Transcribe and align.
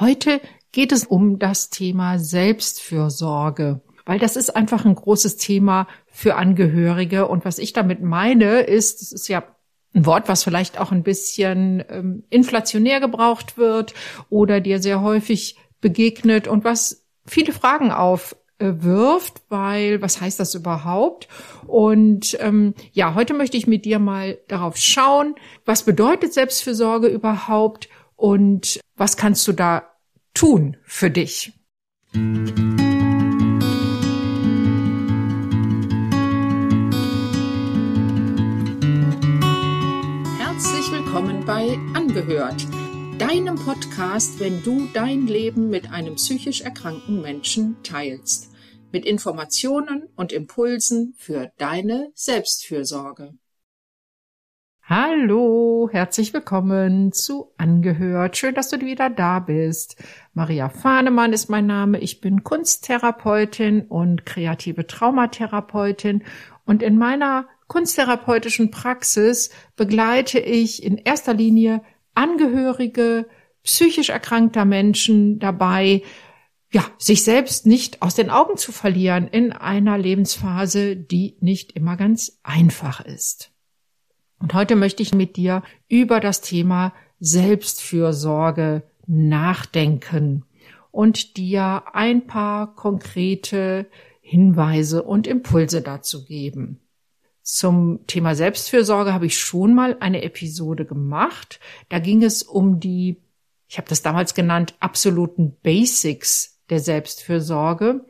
Heute 0.00 0.40
geht 0.70 0.92
es 0.92 1.04
um 1.04 1.40
das 1.40 1.70
Thema 1.70 2.20
Selbstfürsorge, 2.20 3.80
weil 4.06 4.20
das 4.20 4.36
ist 4.36 4.54
einfach 4.54 4.84
ein 4.84 4.94
großes 4.94 5.38
Thema 5.38 5.88
für 6.06 6.36
Angehörige. 6.36 7.26
Und 7.26 7.44
was 7.44 7.58
ich 7.58 7.72
damit 7.72 8.00
meine, 8.00 8.60
ist, 8.60 9.02
es 9.02 9.10
ist 9.10 9.26
ja 9.26 9.42
ein 9.94 10.06
Wort, 10.06 10.28
was 10.28 10.44
vielleicht 10.44 10.78
auch 10.78 10.92
ein 10.92 11.02
bisschen 11.02 11.82
ähm, 11.88 12.22
inflationär 12.30 13.00
gebraucht 13.00 13.58
wird 13.58 13.92
oder 14.30 14.60
dir 14.60 14.80
sehr 14.80 15.00
häufig 15.00 15.56
begegnet 15.80 16.46
und 16.46 16.62
was 16.62 17.04
viele 17.26 17.52
Fragen 17.52 17.90
aufwirft, 17.90 19.42
weil 19.48 20.00
was 20.00 20.20
heißt 20.20 20.38
das 20.38 20.54
überhaupt? 20.54 21.26
Und 21.66 22.36
ähm, 22.40 22.74
ja, 22.92 23.14
heute 23.14 23.34
möchte 23.34 23.56
ich 23.56 23.66
mit 23.66 23.84
dir 23.84 23.98
mal 23.98 24.38
darauf 24.46 24.76
schauen, 24.76 25.34
was 25.64 25.82
bedeutet 25.82 26.32
Selbstfürsorge 26.32 27.08
überhaupt 27.08 27.88
und 28.18 28.80
was 28.96 29.16
kannst 29.16 29.46
du 29.48 29.52
da 29.52 29.94
tun 30.34 30.76
für 30.82 31.10
dich? 31.10 31.52
Herzlich 40.38 40.90
willkommen 40.90 41.44
bei 41.46 41.78
Angehört, 41.94 42.66
deinem 43.18 43.54
Podcast, 43.54 44.40
wenn 44.40 44.64
du 44.64 44.88
dein 44.92 45.28
Leben 45.28 45.70
mit 45.70 45.92
einem 45.92 46.16
psychisch 46.16 46.62
erkrankten 46.62 47.22
Menschen 47.22 47.76
teilst, 47.84 48.50
mit 48.90 49.06
Informationen 49.06 50.08
und 50.16 50.32
Impulsen 50.32 51.14
für 51.16 51.52
deine 51.56 52.10
Selbstfürsorge. 52.14 53.34
Hallo, 54.90 55.90
herzlich 55.92 56.32
willkommen 56.32 57.12
zu 57.12 57.52
Angehört. 57.58 58.38
Schön, 58.38 58.54
dass 58.54 58.70
du 58.70 58.80
wieder 58.80 59.10
da 59.10 59.38
bist. 59.38 60.02
Maria 60.32 60.70
Fahnemann 60.70 61.34
ist 61.34 61.50
mein 61.50 61.66
Name. 61.66 62.00
Ich 62.00 62.22
bin 62.22 62.42
Kunsttherapeutin 62.42 63.82
und 63.82 64.24
kreative 64.24 64.86
Traumatherapeutin. 64.86 66.24
Und 66.64 66.82
in 66.82 66.96
meiner 66.96 67.48
kunsttherapeutischen 67.66 68.70
Praxis 68.70 69.50
begleite 69.76 70.38
ich 70.38 70.82
in 70.82 70.96
erster 70.96 71.34
Linie 71.34 71.82
Angehörige 72.14 73.28
psychisch 73.64 74.08
erkrankter 74.08 74.64
Menschen 74.64 75.38
dabei, 75.38 76.00
ja, 76.72 76.82
sich 76.96 77.24
selbst 77.24 77.66
nicht 77.66 78.00
aus 78.00 78.14
den 78.14 78.30
Augen 78.30 78.56
zu 78.56 78.72
verlieren 78.72 79.28
in 79.28 79.52
einer 79.52 79.98
Lebensphase, 79.98 80.96
die 80.96 81.36
nicht 81.40 81.72
immer 81.72 81.98
ganz 81.98 82.40
einfach 82.42 83.04
ist. 83.04 83.52
Und 84.40 84.54
heute 84.54 84.76
möchte 84.76 85.02
ich 85.02 85.14
mit 85.14 85.36
dir 85.36 85.62
über 85.88 86.20
das 86.20 86.40
Thema 86.40 86.92
Selbstfürsorge 87.20 88.82
nachdenken 89.06 90.44
und 90.90 91.36
dir 91.36 91.84
ein 91.92 92.26
paar 92.26 92.74
konkrete 92.74 93.86
Hinweise 94.20 95.02
und 95.02 95.26
Impulse 95.26 95.82
dazu 95.82 96.24
geben. 96.24 96.80
Zum 97.42 98.06
Thema 98.06 98.34
Selbstfürsorge 98.34 99.14
habe 99.14 99.26
ich 99.26 99.38
schon 99.38 99.74
mal 99.74 99.96
eine 100.00 100.22
Episode 100.22 100.84
gemacht. 100.84 101.60
Da 101.88 101.98
ging 101.98 102.22
es 102.22 102.42
um 102.42 102.78
die, 102.78 103.22
ich 103.68 103.78
habe 103.78 103.88
das 103.88 104.02
damals 104.02 104.34
genannt, 104.34 104.74
absoluten 104.80 105.56
Basics 105.62 106.60
der 106.68 106.80
Selbstfürsorge. 106.80 108.04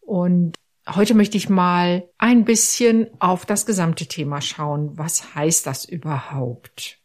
Und 0.00 0.56
Heute 0.88 1.14
möchte 1.14 1.36
ich 1.36 1.48
mal 1.48 2.08
ein 2.18 2.44
bisschen 2.44 3.08
auf 3.20 3.46
das 3.46 3.66
gesamte 3.66 4.06
Thema 4.06 4.40
schauen. 4.40 4.98
Was 4.98 5.34
heißt 5.34 5.66
das 5.66 5.84
überhaupt? 5.84 6.98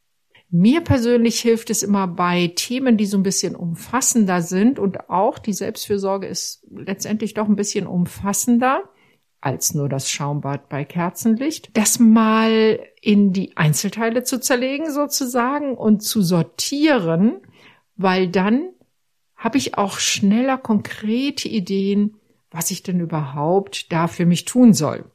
Mir 0.49 0.81
persönlich 0.81 1.41
hilft 1.41 1.69
es 1.69 1.83
immer 1.83 2.07
bei 2.07 2.53
Themen, 2.55 2.97
die 2.97 3.05
so 3.05 3.17
ein 3.17 3.23
bisschen 3.23 3.55
umfassender 3.55 4.41
sind 4.41 4.79
und 4.79 5.09
auch 5.09 5.39
die 5.39 5.53
Selbstfürsorge 5.53 6.25
ist 6.25 6.65
letztendlich 6.71 7.33
doch 7.33 7.47
ein 7.47 7.55
bisschen 7.55 7.85
umfassender 7.85 8.83
als 9.41 9.73
nur 9.73 9.87
das 9.87 10.09
Schaumbad 10.09 10.69
bei 10.69 10.83
Kerzenlicht, 10.83 11.69
das 11.77 11.99
mal 11.99 12.79
in 13.01 13.33
die 13.33 13.55
Einzelteile 13.55 14.23
zu 14.23 14.39
zerlegen 14.39 14.91
sozusagen 14.91 15.75
und 15.75 16.01
zu 16.01 16.21
sortieren, 16.21 17.41
weil 17.95 18.27
dann 18.27 18.69
habe 19.35 19.57
ich 19.57 19.77
auch 19.77 19.99
schneller 19.99 20.57
konkrete 20.57 21.47
Ideen, 21.47 22.16
was 22.51 22.71
ich 22.71 22.83
denn 22.83 22.99
überhaupt 22.99 23.91
da 23.91 24.07
für 24.07 24.25
mich 24.25 24.45
tun 24.45 24.73
soll. 24.73 25.05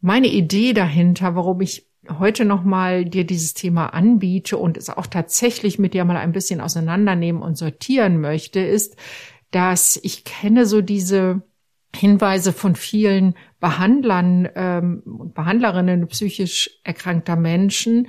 Meine 0.00 0.28
Idee 0.28 0.72
dahinter, 0.72 1.34
warum 1.34 1.60
ich 1.60 1.86
heute 2.18 2.44
nochmal 2.44 3.04
dir 3.04 3.24
dieses 3.24 3.54
Thema 3.54 3.86
anbiete 3.86 4.56
und 4.56 4.76
es 4.76 4.90
auch 4.90 5.06
tatsächlich 5.06 5.78
mit 5.78 5.94
dir 5.94 6.04
mal 6.04 6.16
ein 6.16 6.32
bisschen 6.32 6.60
auseinandernehmen 6.60 7.42
und 7.42 7.58
sortieren 7.58 8.20
möchte, 8.20 8.60
ist, 8.60 8.96
dass 9.50 9.98
ich 10.02 10.24
kenne 10.24 10.66
so 10.66 10.82
diese 10.82 11.42
Hinweise 11.94 12.52
von 12.52 12.76
vielen 12.76 13.34
Behandlern 13.58 14.48
ähm, 14.54 15.02
und 15.04 15.34
Behandlerinnen 15.34 16.06
psychisch 16.08 16.78
erkrankter 16.84 17.36
Menschen, 17.36 18.08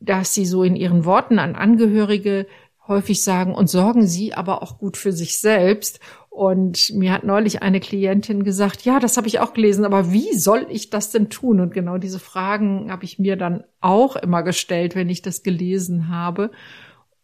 dass 0.00 0.34
sie 0.34 0.44
so 0.44 0.64
in 0.64 0.76
ihren 0.76 1.04
Worten 1.04 1.38
an 1.38 1.54
Angehörige 1.54 2.46
häufig 2.86 3.22
sagen, 3.22 3.54
und 3.54 3.68
sorgen 3.68 4.06
Sie 4.06 4.34
aber 4.34 4.62
auch 4.62 4.78
gut 4.78 4.96
für 4.96 5.12
sich 5.12 5.40
selbst. 5.40 6.00
Und 6.34 6.92
mir 6.92 7.12
hat 7.12 7.22
neulich 7.22 7.62
eine 7.62 7.78
Klientin 7.78 8.42
gesagt, 8.42 8.84
ja, 8.84 8.98
das 8.98 9.16
habe 9.16 9.28
ich 9.28 9.38
auch 9.38 9.54
gelesen, 9.54 9.84
aber 9.84 10.10
wie 10.10 10.34
soll 10.34 10.66
ich 10.68 10.90
das 10.90 11.10
denn 11.10 11.30
tun? 11.30 11.60
Und 11.60 11.72
genau 11.72 11.96
diese 11.96 12.18
Fragen 12.18 12.90
habe 12.90 13.04
ich 13.04 13.20
mir 13.20 13.36
dann 13.36 13.62
auch 13.80 14.16
immer 14.16 14.42
gestellt, 14.42 14.96
wenn 14.96 15.08
ich 15.08 15.22
das 15.22 15.44
gelesen 15.44 16.08
habe. 16.08 16.50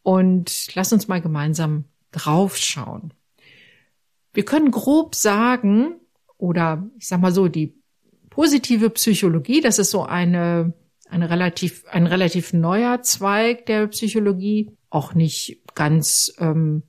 Und 0.05 0.69
lass 0.77 0.93
uns 0.93 1.09
mal 1.09 1.21
gemeinsam 1.21 1.87
draufschauen. 2.13 3.13
Wir 4.33 4.45
können 4.45 4.71
grob 4.71 5.17
sagen, 5.17 5.97
oder 6.39 6.89
ich 6.97 7.09
sag 7.09 7.21
mal 7.21 7.33
so, 7.33 7.49
die 7.49 7.75
positive 8.31 8.91
Psychologie, 8.91 9.61
das 9.61 9.81
ist 9.81 9.91
so 9.91 10.05
eine, 10.05 10.73
eine 11.09 11.31
relativ, 11.31 11.85
ein 11.91 12.07
relativ 12.07 12.53
neuer 12.53 13.03
Zweig 13.03 13.67
der 13.67 13.89
Psychologie, 13.89 14.71
auch 14.89 15.15
nicht 15.15 15.63
ganz 15.75 16.33
ähm, 16.39 16.85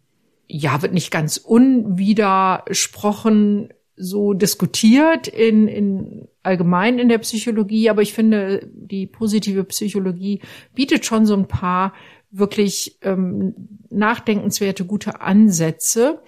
ja, 0.52 0.82
wird 0.82 0.94
nicht 0.94 1.12
ganz 1.12 1.38
unwidersprochen 1.38 3.70
so 3.96 4.34
diskutiert 4.34 5.28
in, 5.28 5.70
in 5.70 6.28
allgemein 6.44 7.00
in 7.00 7.08
der 7.08 7.20
Psychologie, 7.20 7.90
aber 7.90 8.02
ich 8.02 8.14
finde, 8.14 8.70
die 8.74 9.08
positive 9.08 9.64
Psychologie 9.66 10.42
bietet 10.74 11.06
schon 11.06 11.26
so 11.26 11.36
ein 11.36 11.48
paar 11.48 11.94
wirklich 12.32 12.98
ähm, 13.02 13.80
nachdenkenswerte, 13.90 14.84
gute 14.86 15.22
Ansätze. 15.22 16.22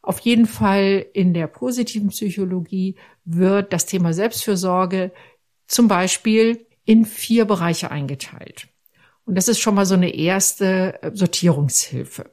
Auf 0.00 0.20
jeden 0.20 0.46
Fall 0.46 1.04
in 1.12 1.34
der 1.34 1.48
positiven 1.48 2.08
Psychologie 2.08 2.94
wird 3.24 3.72
das 3.72 3.86
Thema 3.86 4.14
Selbstfürsorge 4.14 5.10
zum 5.66 5.88
Beispiel 5.88 6.64
in 6.84 7.04
vier 7.04 7.44
Bereiche 7.44 7.90
eingeteilt. 7.90 8.68
Und 9.24 9.34
das 9.34 9.48
ist 9.48 9.58
schon 9.58 9.74
mal 9.74 9.86
so 9.86 9.94
eine 9.94 10.14
erste 10.14 11.00
Sortierungshilfe. 11.12 12.30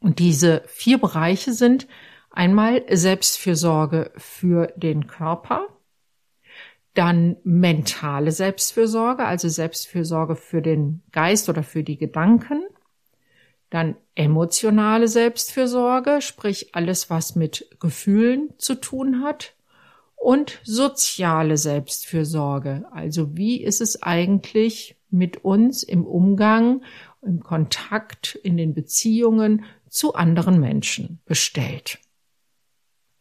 Und 0.00 0.18
diese 0.18 0.62
vier 0.66 0.98
Bereiche 0.98 1.52
sind 1.52 1.86
einmal 2.30 2.84
Selbstfürsorge 2.88 4.12
für 4.16 4.68
den 4.76 5.06
Körper, 5.06 5.66
dann 6.94 7.36
mentale 7.44 8.32
Selbstfürsorge, 8.32 9.24
also 9.24 9.48
Selbstfürsorge 9.48 10.36
für 10.36 10.62
den 10.62 11.02
Geist 11.12 11.48
oder 11.48 11.62
für 11.62 11.82
die 11.82 11.98
Gedanken, 11.98 12.64
dann 13.70 13.96
emotionale 14.14 15.08
Selbstfürsorge, 15.08 16.20
sprich 16.20 16.74
alles, 16.74 17.10
was 17.10 17.36
mit 17.36 17.68
Gefühlen 17.80 18.54
zu 18.58 18.74
tun 18.74 19.22
hat, 19.22 19.54
und 20.18 20.58
soziale 20.64 21.56
Selbstfürsorge, 21.56 22.84
also 22.90 23.36
wie 23.36 23.62
ist 23.62 23.80
es 23.80 24.02
eigentlich 24.02 24.96
mit 25.10 25.44
uns 25.44 25.82
im 25.84 26.04
Umgang, 26.04 26.82
im 27.22 27.40
Kontakt, 27.40 28.34
in 28.34 28.56
den 28.56 28.74
Beziehungen 28.74 29.64
zu 29.90 30.14
anderen 30.14 30.60
Menschen 30.60 31.20
bestellt. 31.24 31.98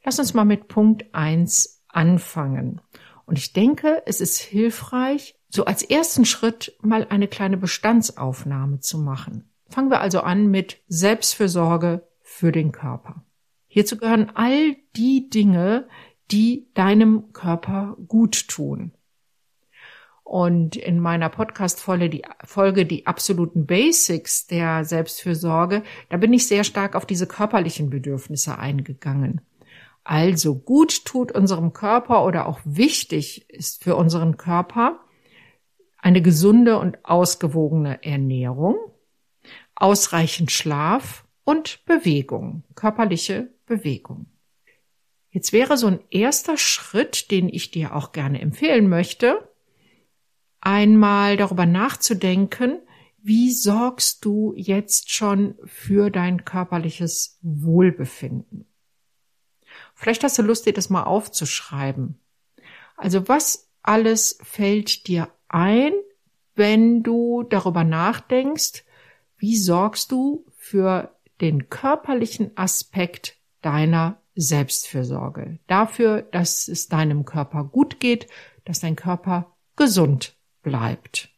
Lass 0.03 0.19
uns 0.19 0.33
mal 0.33 0.45
mit 0.45 0.67
Punkt 0.67 1.05
eins 1.13 1.83
anfangen. 1.87 2.81
Und 3.25 3.37
ich 3.37 3.53
denke, 3.53 4.03
es 4.05 4.21
ist 4.21 4.37
hilfreich, 4.39 5.35
so 5.49 5.65
als 5.65 5.83
ersten 5.83 6.25
Schritt 6.25 6.77
mal 6.81 7.07
eine 7.09 7.27
kleine 7.27 7.57
Bestandsaufnahme 7.57 8.79
zu 8.79 8.97
machen. 8.97 9.49
Fangen 9.69 9.89
wir 9.89 9.99
also 9.99 10.21
an 10.21 10.47
mit 10.47 10.81
Selbstfürsorge 10.87 12.07
für 12.21 12.51
den 12.51 12.71
Körper. 12.71 13.23
Hierzu 13.67 13.97
gehören 13.97 14.31
all 14.33 14.75
die 14.95 15.29
Dinge, 15.29 15.87
die 16.31 16.69
deinem 16.73 17.33
Körper 17.33 17.97
gut 18.07 18.47
tun. 18.47 18.93
Und 20.27 20.75
in 20.75 20.99
meiner 20.99 21.29
Podcast-Folge, 21.29 22.09
die 22.09 22.23
Folge, 22.43 22.85
die 22.85 23.07
absoluten 23.07 23.65
Basics 23.65 24.45
der 24.45 24.83
Selbstfürsorge, 24.83 25.83
da 26.09 26.17
bin 26.17 26.33
ich 26.33 26.47
sehr 26.47 26.65
stark 26.65 26.97
auf 26.97 27.05
diese 27.05 27.27
körperlichen 27.27 27.89
Bedürfnisse 27.89 28.59
eingegangen. 28.59 29.39
Also 30.03 30.55
gut 30.55 31.05
tut 31.05 31.31
unserem 31.31 31.71
Körper 31.71 32.25
oder 32.25 32.45
auch 32.45 32.59
wichtig 32.65 33.49
ist 33.49 33.85
für 33.85 33.95
unseren 33.95 34.35
Körper 34.35 34.99
eine 35.97 36.21
gesunde 36.21 36.77
und 36.77 37.05
ausgewogene 37.05 38.03
Ernährung, 38.03 38.75
ausreichend 39.75 40.51
Schlaf 40.51 41.23
und 41.45 41.85
Bewegung, 41.85 42.63
körperliche 42.75 43.47
Bewegung. 43.65 44.25
Jetzt 45.29 45.53
wäre 45.53 45.77
so 45.77 45.87
ein 45.87 46.01
erster 46.09 46.57
Schritt, 46.57 47.31
den 47.31 47.47
ich 47.47 47.71
dir 47.71 47.95
auch 47.95 48.11
gerne 48.11 48.41
empfehlen 48.41 48.89
möchte, 48.89 49.47
einmal 50.61 51.37
darüber 51.37 51.65
nachzudenken, 51.65 52.79
wie 53.17 53.51
sorgst 53.51 54.23
du 54.23 54.53
jetzt 54.55 55.11
schon 55.11 55.55
für 55.65 56.09
dein 56.09 56.45
körperliches 56.45 57.39
Wohlbefinden? 57.41 58.65
Vielleicht 59.95 60.23
hast 60.23 60.37
du 60.37 60.43
Lust, 60.43 60.65
dir 60.65 60.73
das 60.73 60.89
mal 60.89 61.03
aufzuschreiben. 61.03 62.19
Also 62.95 63.27
was 63.27 63.69
alles 63.81 64.39
fällt 64.43 65.07
dir 65.07 65.29
ein, 65.49 65.93
wenn 66.55 67.03
du 67.03 67.43
darüber 67.43 67.83
nachdenkst, 67.83 68.85
wie 69.37 69.57
sorgst 69.57 70.11
du 70.11 70.45
für 70.55 71.15
den 71.41 71.69
körperlichen 71.69 72.55
Aspekt 72.55 73.35
deiner 73.61 74.21
Selbstfürsorge. 74.35 75.59
Dafür, 75.67 76.21
dass 76.21 76.67
es 76.67 76.87
deinem 76.87 77.25
Körper 77.25 77.63
gut 77.63 77.99
geht, 77.99 78.27
dass 78.65 78.79
dein 78.79 78.95
Körper 78.95 79.55
gesund 79.75 80.36
bleibt. 80.67 81.29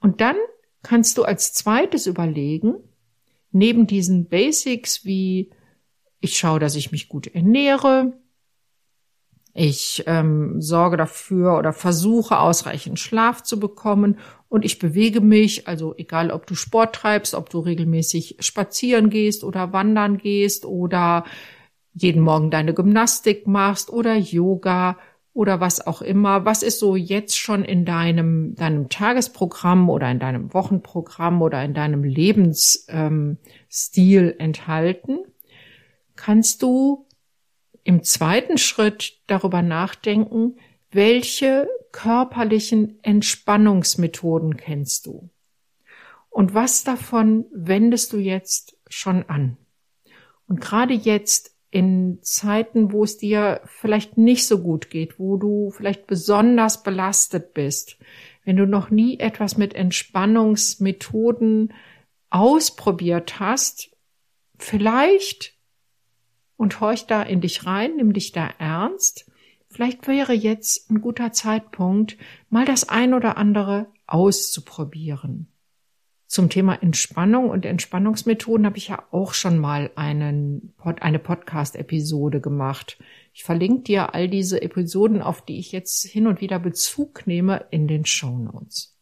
Und 0.00 0.22
dann 0.22 0.36
kannst 0.82 1.18
du 1.18 1.24
als 1.24 1.52
zweites 1.52 2.06
überlegen, 2.06 2.74
neben 3.50 3.86
diesen 3.86 4.28
Basics 4.28 5.04
wie 5.04 5.50
ich 6.20 6.38
schaue, 6.38 6.58
dass 6.58 6.74
ich 6.74 6.90
mich 6.90 7.08
gut 7.08 7.26
ernähre, 7.26 8.14
ich 9.52 10.04
ähm, 10.06 10.60
sorge 10.60 10.96
dafür 10.96 11.58
oder 11.58 11.72
versuche 11.72 12.38
ausreichend 12.38 12.98
Schlaf 12.98 13.42
zu 13.42 13.58
bekommen 13.58 14.18
und 14.48 14.64
ich 14.64 14.78
bewege 14.78 15.20
mich, 15.20 15.66
also 15.66 15.94
egal 15.96 16.30
ob 16.30 16.46
du 16.46 16.54
Sport 16.54 16.94
treibst, 16.94 17.34
ob 17.34 17.48
du 17.50 17.60
regelmäßig 17.60 18.36
spazieren 18.40 19.08
gehst 19.08 19.44
oder 19.44 19.72
wandern 19.72 20.18
gehst 20.18 20.66
oder 20.66 21.24
jeden 21.94 22.20
Morgen 22.22 22.50
deine 22.50 22.74
Gymnastik 22.74 23.46
machst 23.46 23.90
oder 23.90 24.14
Yoga 24.14 24.98
oder 25.36 25.60
was 25.60 25.86
auch 25.86 26.00
immer. 26.00 26.46
Was 26.46 26.62
ist 26.62 26.78
so 26.78 26.96
jetzt 26.96 27.38
schon 27.38 27.62
in 27.62 27.84
deinem, 27.84 28.54
deinem 28.54 28.88
Tagesprogramm 28.88 29.90
oder 29.90 30.10
in 30.10 30.18
deinem 30.18 30.54
Wochenprogramm 30.54 31.42
oder 31.42 31.62
in 31.62 31.74
deinem 31.74 32.04
Lebensstil 32.04 32.86
ähm, 32.88 34.34
enthalten? 34.38 35.18
Kannst 36.16 36.62
du 36.62 37.06
im 37.84 38.02
zweiten 38.02 38.56
Schritt 38.56 39.20
darüber 39.26 39.60
nachdenken, 39.60 40.56
welche 40.90 41.68
körperlichen 41.92 42.98
Entspannungsmethoden 43.02 44.56
kennst 44.56 45.04
du? 45.04 45.28
Und 46.30 46.54
was 46.54 46.82
davon 46.82 47.44
wendest 47.52 48.14
du 48.14 48.16
jetzt 48.16 48.78
schon 48.88 49.28
an? 49.28 49.58
Und 50.48 50.62
gerade 50.62 50.94
jetzt 50.94 51.55
in 51.70 52.18
Zeiten, 52.22 52.92
wo 52.92 53.04
es 53.04 53.18
dir 53.18 53.60
vielleicht 53.66 54.16
nicht 54.16 54.46
so 54.46 54.62
gut 54.62 54.90
geht, 54.90 55.18
wo 55.18 55.36
du 55.36 55.70
vielleicht 55.70 56.06
besonders 56.06 56.82
belastet 56.82 57.54
bist, 57.54 57.98
wenn 58.44 58.56
du 58.56 58.66
noch 58.66 58.90
nie 58.90 59.18
etwas 59.18 59.56
mit 59.56 59.74
Entspannungsmethoden 59.74 61.72
ausprobiert 62.30 63.40
hast, 63.40 63.90
vielleicht 64.56 65.54
und 66.56 66.80
horch 66.80 67.06
da 67.06 67.22
in 67.22 67.40
dich 67.40 67.66
rein, 67.66 67.96
nimm 67.96 68.12
dich 68.12 68.32
da 68.32 68.48
ernst. 68.58 69.30
Vielleicht 69.68 70.06
wäre 70.08 70.32
jetzt 70.32 70.90
ein 70.90 71.00
guter 71.00 71.32
Zeitpunkt, 71.32 72.16
mal 72.48 72.64
das 72.64 72.88
ein 72.88 73.12
oder 73.12 73.36
andere 73.36 73.88
auszuprobieren. 74.06 75.48
Zum 76.26 76.50
Thema 76.50 76.82
Entspannung 76.82 77.50
und 77.50 77.64
Entspannungsmethoden 77.64 78.66
habe 78.66 78.78
ich 78.78 78.88
ja 78.88 79.04
auch 79.12 79.32
schon 79.32 79.58
mal 79.58 79.90
einen, 79.94 80.74
eine 80.82 81.20
Podcast-Episode 81.20 82.40
gemacht. 82.40 82.98
Ich 83.32 83.44
verlinke 83.44 83.82
dir 83.82 84.14
all 84.14 84.28
diese 84.28 84.60
Episoden, 84.60 85.22
auf 85.22 85.44
die 85.44 85.58
ich 85.58 85.70
jetzt 85.70 86.04
hin 86.04 86.26
und 86.26 86.40
wieder 86.40 86.58
Bezug 86.58 87.28
nehme, 87.28 87.66
in 87.70 87.86
den 87.86 88.04
Show 88.06 88.36
Notes. 88.38 88.96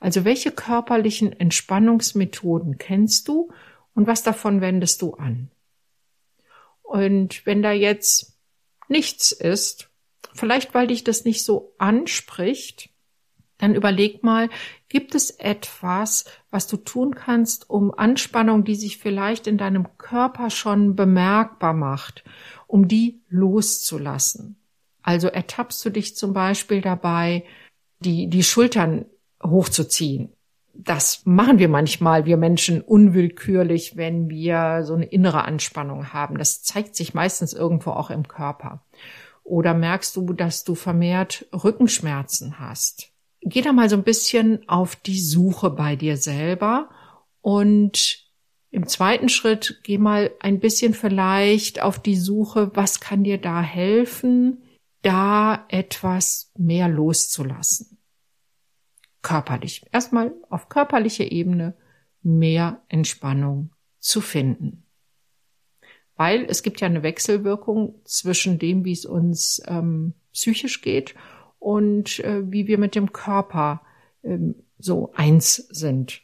Also 0.00 0.24
welche 0.24 0.50
körperlichen 0.50 1.38
Entspannungsmethoden 1.38 2.78
kennst 2.78 3.28
du 3.28 3.52
und 3.94 4.06
was 4.06 4.22
davon 4.22 4.62
wendest 4.62 5.02
du 5.02 5.12
an? 5.14 5.50
Und 6.82 7.44
wenn 7.44 7.62
da 7.62 7.72
jetzt 7.72 8.38
nichts 8.88 9.32
ist, 9.32 9.90
vielleicht 10.32 10.72
weil 10.72 10.86
dich 10.86 11.04
das 11.04 11.26
nicht 11.26 11.44
so 11.44 11.74
anspricht, 11.76 12.88
dann 13.60 13.74
überleg 13.74 14.22
mal, 14.22 14.48
gibt 14.88 15.14
es 15.14 15.30
etwas, 15.30 16.24
was 16.50 16.66
du 16.66 16.76
tun 16.76 17.14
kannst, 17.14 17.68
um 17.68 17.92
Anspannung, 17.96 18.64
die 18.64 18.74
sich 18.74 18.98
vielleicht 18.98 19.46
in 19.46 19.58
deinem 19.58 19.96
Körper 19.98 20.50
schon 20.50 20.96
bemerkbar 20.96 21.74
macht, 21.74 22.24
um 22.66 22.88
die 22.88 23.22
loszulassen? 23.28 24.56
Also 25.02 25.28
ertappst 25.28 25.84
du 25.84 25.90
dich 25.90 26.16
zum 26.16 26.32
Beispiel 26.32 26.80
dabei, 26.80 27.44
die, 28.00 28.28
die 28.28 28.42
Schultern 28.42 29.06
hochzuziehen. 29.42 30.32
Das 30.72 31.22
machen 31.24 31.58
wir 31.58 31.68
manchmal, 31.68 32.24
wir 32.24 32.36
Menschen, 32.36 32.80
unwillkürlich, 32.80 33.96
wenn 33.96 34.30
wir 34.30 34.82
so 34.84 34.94
eine 34.94 35.06
innere 35.06 35.44
Anspannung 35.44 36.12
haben. 36.12 36.38
Das 36.38 36.62
zeigt 36.62 36.96
sich 36.96 37.12
meistens 37.12 37.52
irgendwo 37.52 37.90
auch 37.90 38.10
im 38.10 38.28
Körper. 38.28 38.84
Oder 39.42 39.74
merkst 39.74 40.16
du, 40.16 40.32
dass 40.32 40.64
du 40.64 40.74
vermehrt 40.74 41.46
Rückenschmerzen 41.52 42.60
hast? 42.60 43.09
Geh 43.42 43.62
da 43.62 43.72
mal 43.72 43.88
so 43.88 43.96
ein 43.96 44.04
bisschen 44.04 44.68
auf 44.68 44.96
die 44.96 45.20
Suche 45.20 45.70
bei 45.70 45.96
dir 45.96 46.16
selber 46.16 46.90
und 47.40 48.26
im 48.70 48.86
zweiten 48.86 49.28
Schritt 49.28 49.80
geh 49.82 49.98
mal 49.98 50.30
ein 50.40 50.60
bisschen 50.60 50.94
vielleicht 50.94 51.82
auf 51.82 51.98
die 51.98 52.16
Suche, 52.16 52.70
was 52.74 53.00
kann 53.00 53.24
dir 53.24 53.38
da 53.38 53.62
helfen, 53.62 54.62
da 55.02 55.64
etwas 55.68 56.52
mehr 56.56 56.88
loszulassen. 56.88 57.98
Körperlich. 59.22 59.86
Erstmal 59.92 60.34
auf 60.48 60.68
körperlicher 60.68 61.30
Ebene 61.30 61.76
mehr 62.22 62.82
Entspannung 62.88 63.72
zu 63.98 64.20
finden. 64.20 64.86
Weil 66.16 66.44
es 66.44 66.62
gibt 66.62 66.80
ja 66.80 66.86
eine 66.86 67.02
Wechselwirkung 67.02 68.00
zwischen 68.04 68.58
dem, 68.58 68.84
wie 68.84 68.92
es 68.92 69.04
uns 69.04 69.62
ähm, 69.66 70.14
psychisch 70.32 70.82
geht 70.82 71.14
und 71.60 72.18
äh, 72.20 72.50
wie 72.50 72.66
wir 72.66 72.78
mit 72.78 72.96
dem 72.96 73.12
Körper 73.12 73.82
ähm, 74.24 74.56
so 74.78 75.12
eins 75.14 75.54
sind. 75.54 76.22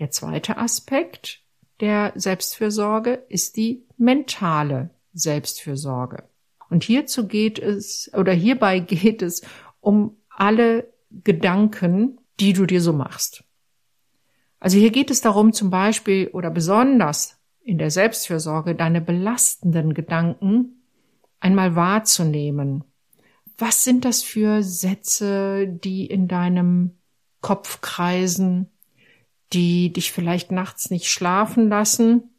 Der 0.00 0.10
zweite 0.10 0.56
Aspekt 0.56 1.42
der 1.80 2.12
Selbstfürsorge 2.16 3.22
ist 3.28 3.56
die 3.56 3.84
mentale 3.96 4.90
Selbstfürsorge. 5.12 6.24
Und 6.70 6.82
hierzu 6.82 7.28
geht 7.28 7.58
es, 7.58 8.10
oder 8.14 8.32
hierbei 8.32 8.80
geht 8.80 9.22
es 9.22 9.42
um 9.80 10.16
alle 10.28 10.92
Gedanken, 11.24 12.18
die 12.40 12.52
du 12.52 12.66
dir 12.66 12.80
so 12.80 12.92
machst. 12.92 13.44
Also 14.60 14.78
hier 14.78 14.90
geht 14.90 15.10
es 15.10 15.20
darum, 15.20 15.52
zum 15.52 15.70
Beispiel 15.70 16.28
oder 16.28 16.50
besonders 16.50 17.38
in 17.62 17.78
der 17.78 17.90
Selbstfürsorge 17.90 18.74
deine 18.74 19.00
belastenden 19.00 19.94
Gedanken 19.94 20.82
einmal 21.40 21.76
wahrzunehmen 21.76 22.84
was 23.58 23.82
sind 23.82 24.04
das 24.04 24.22
für 24.22 24.62
Sätze, 24.62 25.66
die 25.66 26.06
in 26.06 26.28
deinem 26.28 26.92
Kopf 27.40 27.80
kreisen, 27.80 28.70
die 29.52 29.92
dich 29.92 30.12
vielleicht 30.12 30.52
nachts 30.52 30.90
nicht 30.90 31.08
schlafen 31.08 31.68
lassen, 31.68 32.30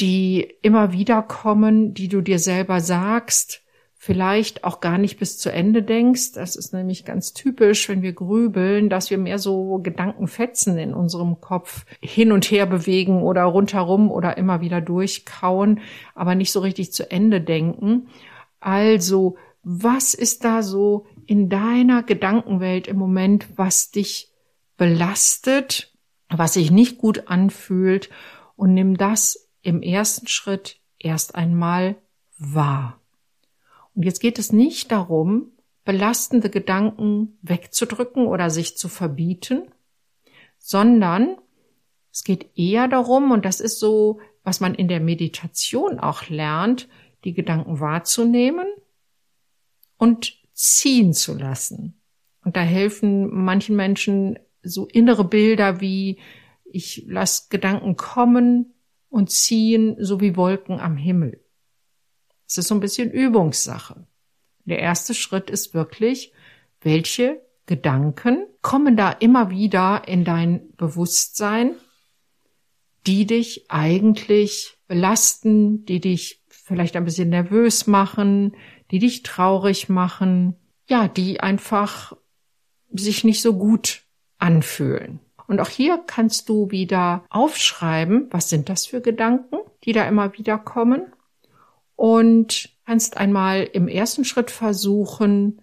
die 0.00 0.54
immer 0.62 0.92
wieder 0.92 1.22
kommen, 1.22 1.94
die 1.94 2.08
du 2.08 2.20
dir 2.20 2.38
selber 2.38 2.80
sagst, 2.80 3.62
vielleicht 4.02 4.64
auch 4.64 4.80
gar 4.80 4.98
nicht 4.98 5.20
bis 5.20 5.38
zu 5.38 5.52
Ende 5.52 5.82
denkst. 5.82 6.32
Das 6.32 6.56
ist 6.56 6.74
nämlich 6.74 7.04
ganz 7.04 7.34
typisch, 7.34 7.88
wenn 7.88 8.02
wir 8.02 8.12
grübeln, 8.12 8.90
dass 8.90 9.10
wir 9.10 9.18
mehr 9.18 9.38
so 9.38 9.78
Gedankenfetzen 9.78 10.76
in 10.76 10.92
unserem 10.92 11.40
Kopf 11.40 11.86
hin 12.00 12.32
und 12.32 12.50
her 12.50 12.66
bewegen 12.66 13.22
oder 13.22 13.44
rundherum 13.44 14.10
oder 14.10 14.36
immer 14.36 14.60
wieder 14.60 14.80
durchkauen, 14.80 15.80
aber 16.16 16.34
nicht 16.34 16.50
so 16.50 16.58
richtig 16.58 16.92
zu 16.92 17.12
Ende 17.12 17.40
denken. 17.40 18.08
Also 18.58 19.36
was 19.62 20.14
ist 20.14 20.44
da 20.44 20.62
so 20.62 21.06
in 21.26 21.48
deiner 21.48 22.02
Gedankenwelt 22.02 22.88
im 22.88 22.96
Moment, 22.96 23.46
was 23.56 23.90
dich 23.90 24.30
belastet, 24.76 25.92
was 26.28 26.54
sich 26.54 26.70
nicht 26.70 26.98
gut 26.98 27.28
anfühlt 27.28 28.10
und 28.56 28.74
nimm 28.74 28.96
das 28.96 29.50
im 29.62 29.82
ersten 29.82 30.26
Schritt 30.26 30.80
erst 30.98 31.34
einmal 31.34 31.96
wahr. 32.38 33.00
Und 33.94 34.04
jetzt 34.04 34.20
geht 34.20 34.38
es 34.38 34.52
nicht 34.52 34.90
darum, 34.90 35.52
belastende 35.84 36.50
Gedanken 36.50 37.38
wegzudrücken 37.42 38.26
oder 38.26 38.50
sich 38.50 38.76
zu 38.76 38.88
verbieten, 38.88 39.68
sondern 40.58 41.36
es 42.10 42.24
geht 42.24 42.50
eher 42.56 42.88
darum, 42.88 43.30
und 43.30 43.44
das 43.44 43.60
ist 43.60 43.78
so, 43.78 44.20
was 44.42 44.60
man 44.60 44.74
in 44.74 44.88
der 44.88 45.00
Meditation 45.00 45.98
auch 45.98 46.28
lernt, 46.28 46.88
die 47.24 47.32
Gedanken 47.32 47.80
wahrzunehmen 47.80 48.66
und 50.02 50.36
ziehen 50.52 51.12
zu 51.12 51.38
lassen. 51.38 52.02
Und 52.44 52.56
da 52.56 52.60
helfen 52.60 53.32
manchen 53.32 53.76
Menschen 53.76 54.36
so 54.60 54.86
innere 54.86 55.22
Bilder 55.22 55.80
wie 55.80 56.18
ich 56.64 57.04
lasse 57.06 57.44
Gedanken 57.50 57.94
kommen 57.94 58.74
und 59.10 59.30
ziehen 59.30 59.94
so 60.00 60.20
wie 60.20 60.34
Wolken 60.34 60.80
am 60.80 60.96
Himmel. 60.96 61.44
Es 62.48 62.58
ist 62.58 62.66
so 62.66 62.74
ein 62.74 62.80
bisschen 62.80 63.12
Übungssache. 63.12 64.08
Der 64.64 64.80
erste 64.80 65.14
Schritt 65.14 65.50
ist 65.50 65.72
wirklich, 65.72 66.32
welche 66.80 67.40
Gedanken 67.66 68.48
kommen 68.60 68.96
da 68.96 69.12
immer 69.12 69.50
wieder 69.50 70.02
in 70.08 70.24
dein 70.24 70.74
Bewusstsein, 70.76 71.76
die 73.06 73.24
dich 73.24 73.70
eigentlich 73.70 74.76
belasten, 74.88 75.84
die 75.84 76.00
dich 76.00 76.42
vielleicht 76.48 76.96
ein 76.96 77.04
bisschen 77.04 77.28
nervös 77.28 77.86
machen, 77.86 78.56
die 78.92 78.98
dich 78.98 79.22
traurig 79.22 79.88
machen, 79.88 80.54
ja, 80.86 81.08
die 81.08 81.40
einfach 81.40 82.12
sich 82.92 83.24
nicht 83.24 83.40
so 83.40 83.54
gut 83.56 84.04
anfühlen. 84.38 85.18
Und 85.48 85.60
auch 85.60 85.68
hier 85.68 85.98
kannst 86.06 86.48
du 86.48 86.70
wieder 86.70 87.24
aufschreiben, 87.30 88.28
was 88.30 88.50
sind 88.50 88.68
das 88.68 88.86
für 88.86 89.00
Gedanken, 89.00 89.56
die 89.84 89.92
da 89.92 90.04
immer 90.04 90.36
wieder 90.36 90.58
kommen. 90.58 91.12
Und 91.96 92.70
kannst 92.84 93.16
einmal 93.16 93.62
im 93.62 93.88
ersten 93.88 94.24
Schritt 94.24 94.50
versuchen, 94.50 95.62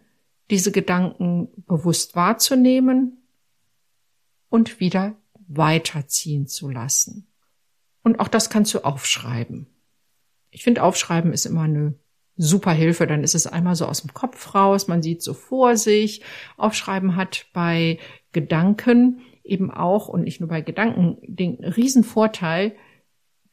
diese 0.50 0.72
Gedanken 0.72 1.50
bewusst 1.68 2.16
wahrzunehmen 2.16 3.18
und 4.50 4.80
wieder 4.80 5.16
weiterziehen 5.48 6.48
zu 6.48 6.70
lassen. 6.70 7.28
Und 8.02 8.20
auch 8.20 8.28
das 8.28 8.50
kannst 8.50 8.74
du 8.74 8.80
aufschreiben. 8.80 9.68
Ich 10.50 10.64
finde, 10.64 10.82
aufschreiben 10.82 11.32
ist 11.32 11.46
immer 11.46 11.64
eine 11.64 11.94
super 12.40 12.72
Hilfe. 12.72 13.06
Dann 13.06 13.24
ist 13.24 13.36
es 13.36 13.46
einmal 13.46 13.76
so 13.76 13.86
aus 13.86 14.02
dem 14.02 14.14
Kopf 14.14 14.56
raus, 14.56 14.88
man 14.88 15.04
sieht 15.04 15.22
so 15.22 15.34
vor 15.36 15.78
sich. 15.78 16.24
Aufschreiben 16.58 17.16
hat 17.16 17.46
bei 17.54 18.00
Gedanken 18.32 19.22
eben 19.44 19.70
auch 19.70 20.08
und 20.08 20.24
nicht 20.24 20.40
nur 20.40 20.50
bei 20.50 20.62
Gedanken 20.62 21.18
den 21.22 21.64
Riesenvorteil, 21.64 22.76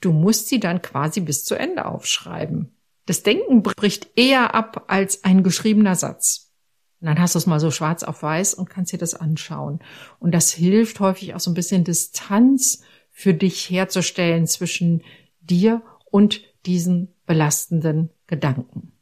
du 0.01 0.13
musst 0.13 0.49
sie 0.49 0.61
dann 0.61 0.83
quasi 0.83 1.21
bis 1.21 1.45
zu 1.45 1.57
Ende 1.57 1.85
aufschreiben. 1.85 2.77
Das 3.07 3.23
Denken 3.23 3.63
bricht 3.63 4.11
eher 4.17 4.55
ab 4.55 4.85
als 4.89 5.25
ein 5.25 5.43
geschriebener 5.43 5.97
Satz. 5.97 6.53
Und 7.01 7.09
dann 7.09 7.21
hast 7.21 7.35
du 7.35 7.39
es 7.39 7.47
mal 7.47 7.61
so 7.61 7.71
schwarz 7.71 8.03
auf 8.03 8.23
weiß 8.23 8.55
und 8.55 8.71
kannst 8.71 8.93
dir 8.93 8.99
das 8.99 9.15
anschauen. 9.15 9.81
Und 10.19 10.33
das 10.33 10.53
hilft 10.53 11.01
häufig 11.01 11.35
auch 11.35 11.41
so 11.41 11.51
ein 11.51 11.55
bisschen 11.55 11.85
Distanz 11.85 12.83
für 13.11 13.35
dich 13.35 13.69
herzustellen 13.71 14.47
zwischen 14.47 15.03
dir 15.41 15.83
und 16.11 16.43
diesen 16.67 17.15
belastenden 17.27 18.11
Gedanken. 18.27 18.93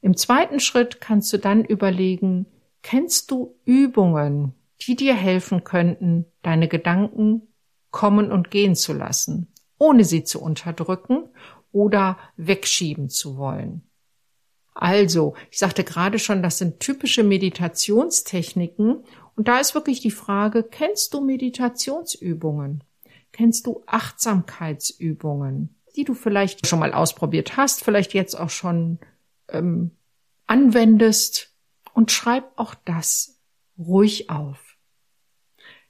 Im 0.00 0.16
zweiten 0.16 0.60
Schritt 0.60 1.00
kannst 1.00 1.32
du 1.32 1.38
dann 1.38 1.64
überlegen, 1.64 2.46
kennst 2.82 3.30
du 3.30 3.56
Übungen, 3.64 4.54
die 4.86 4.96
dir 4.96 5.14
helfen 5.14 5.64
könnten, 5.64 6.26
deine 6.42 6.68
Gedanken 6.68 7.42
kommen 7.90 8.30
und 8.30 8.50
gehen 8.50 8.76
zu 8.76 8.92
lassen, 8.92 9.52
ohne 9.78 10.04
sie 10.04 10.24
zu 10.24 10.40
unterdrücken 10.40 11.28
oder 11.72 12.18
wegschieben 12.36 13.08
zu 13.08 13.36
wollen. 13.36 13.82
Also, 14.74 15.34
ich 15.50 15.58
sagte 15.58 15.82
gerade 15.82 16.20
schon, 16.20 16.42
das 16.42 16.58
sind 16.58 16.78
typische 16.78 17.24
Meditationstechniken 17.24 19.04
und 19.34 19.48
da 19.48 19.58
ist 19.58 19.74
wirklich 19.74 20.00
die 20.00 20.12
Frage, 20.12 20.62
kennst 20.62 21.14
du 21.14 21.20
Meditationsübungen? 21.20 22.84
Kennst 23.32 23.66
du 23.66 23.82
Achtsamkeitsübungen? 23.86 25.77
Die 25.96 26.04
du 26.04 26.14
vielleicht 26.14 26.66
schon 26.66 26.78
mal 26.78 26.92
ausprobiert 26.92 27.56
hast, 27.56 27.84
vielleicht 27.84 28.14
jetzt 28.14 28.34
auch 28.34 28.50
schon 28.50 28.98
ähm, 29.48 29.92
anwendest 30.46 31.54
und 31.94 32.10
schreib 32.10 32.44
auch 32.56 32.74
das 32.74 33.40
ruhig 33.78 34.30
auf. 34.30 34.76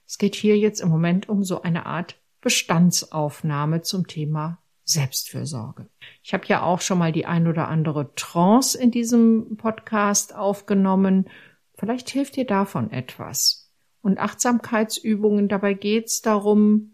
Es 0.05 0.17
geht 0.17 0.35
hier 0.35 0.57
jetzt 0.57 0.81
im 0.81 0.89
Moment 0.89 1.29
um 1.29 1.43
so 1.43 1.61
eine 1.61 1.85
Art 1.85 2.19
Bestandsaufnahme 2.41 3.81
zum 3.81 4.07
Thema 4.07 4.59
Selbstfürsorge. 4.83 5.87
Ich 6.23 6.33
habe 6.33 6.47
ja 6.47 6.63
auch 6.63 6.81
schon 6.81 6.97
mal 6.97 7.11
die 7.11 7.25
ein 7.25 7.47
oder 7.47 7.67
andere 7.67 8.15
Trance 8.15 8.77
in 8.77 8.89
diesem 8.89 9.57
Podcast 9.57 10.33
aufgenommen. 10.33 11.29
Vielleicht 11.75 12.09
hilft 12.09 12.37
dir 12.37 12.45
davon 12.45 12.91
etwas. 12.91 13.71
Und 14.01 14.17
Achtsamkeitsübungen, 14.17 15.47
dabei 15.47 15.75
geht 15.75 16.07
es 16.07 16.21
darum, 16.21 16.93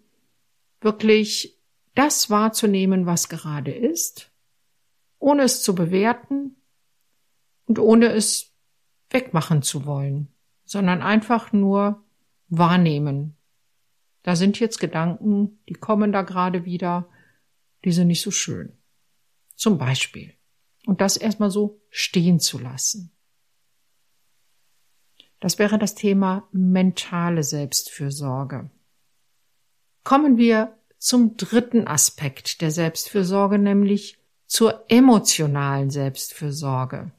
wirklich 0.81 1.54
das 1.95 2.29
wahrzunehmen, 2.29 3.05
was 3.05 3.29
gerade 3.29 3.71
ist, 3.71 4.31
ohne 5.17 5.43
es 5.43 5.63
zu 5.63 5.73
bewerten 5.73 6.55
und 7.65 7.79
ohne 7.79 8.07
es 8.07 8.53
wegmachen 9.09 9.61
zu 9.61 9.85
wollen, 9.85 10.27
sondern 10.65 11.01
einfach 11.01 11.53
nur 11.53 12.03
wahrnehmen. 12.47 13.37
Da 14.23 14.35
sind 14.35 14.59
jetzt 14.59 14.79
Gedanken, 14.79 15.59
die 15.69 15.73
kommen 15.73 16.11
da 16.11 16.21
gerade 16.21 16.65
wieder, 16.65 17.09
die 17.83 17.91
sind 17.91 18.07
nicht 18.07 18.21
so 18.21 18.31
schön. 18.31 18.77
Zum 19.55 19.77
Beispiel. 19.77 20.33
Und 20.85 21.01
das 21.01 21.17
erstmal 21.17 21.49
so 21.49 21.81
stehen 21.89 22.39
zu 22.39 22.59
lassen. 22.59 23.11
Das 25.39 25.59
wäre 25.59 25.77
das 25.77 25.95
Thema 25.95 26.47
mentale 26.51 27.43
Selbstfürsorge. 27.43 28.69
Kommen 30.03 30.37
wir 30.37 30.77
zum 31.05 31.37
dritten 31.37 31.87
Aspekt 31.87 32.61
der 32.61 32.71
Selbstfürsorge, 32.71 33.59
nämlich 33.59 34.17
zur 34.47 34.85
emotionalen 34.87 35.91
Selbstfürsorge. 35.91 37.11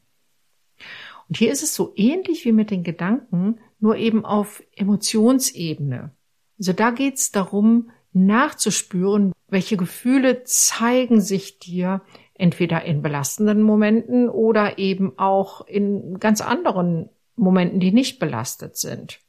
Und 1.29 1.37
hier 1.37 1.53
ist 1.53 1.63
es 1.63 1.77
so 1.77 1.93
ähnlich 1.95 2.45
wie 2.45 2.51
mit 2.51 2.73
den 2.73 2.83
Gedanken, 2.83 3.61
nur 3.79 3.97
eben 3.97 4.25
auf 4.25 4.61
Emotionsebene. 4.75 6.11
Also 6.59 6.73
da 6.73 6.91
geht 6.91 7.15
es 7.15 7.31
darum, 7.31 7.91
nachzuspüren, 8.13 9.33
welche 9.47 9.77
Gefühle 9.77 10.43
zeigen 10.43 11.21
sich 11.21 11.61
dir 11.61 12.03
entweder 12.35 12.85
in 12.85 13.03
belastenden 13.03 13.63
Momenten 13.63 14.29
oder 14.29 14.79
eben 14.79 15.17
auch 15.17 15.65
in 15.65 16.19
ganz 16.19 16.41
anderen 16.41 17.09
Momenten, 17.37 17.79
die 17.79 17.93
nicht 17.93 18.19
belastet 18.19 18.77
sind 18.77 19.21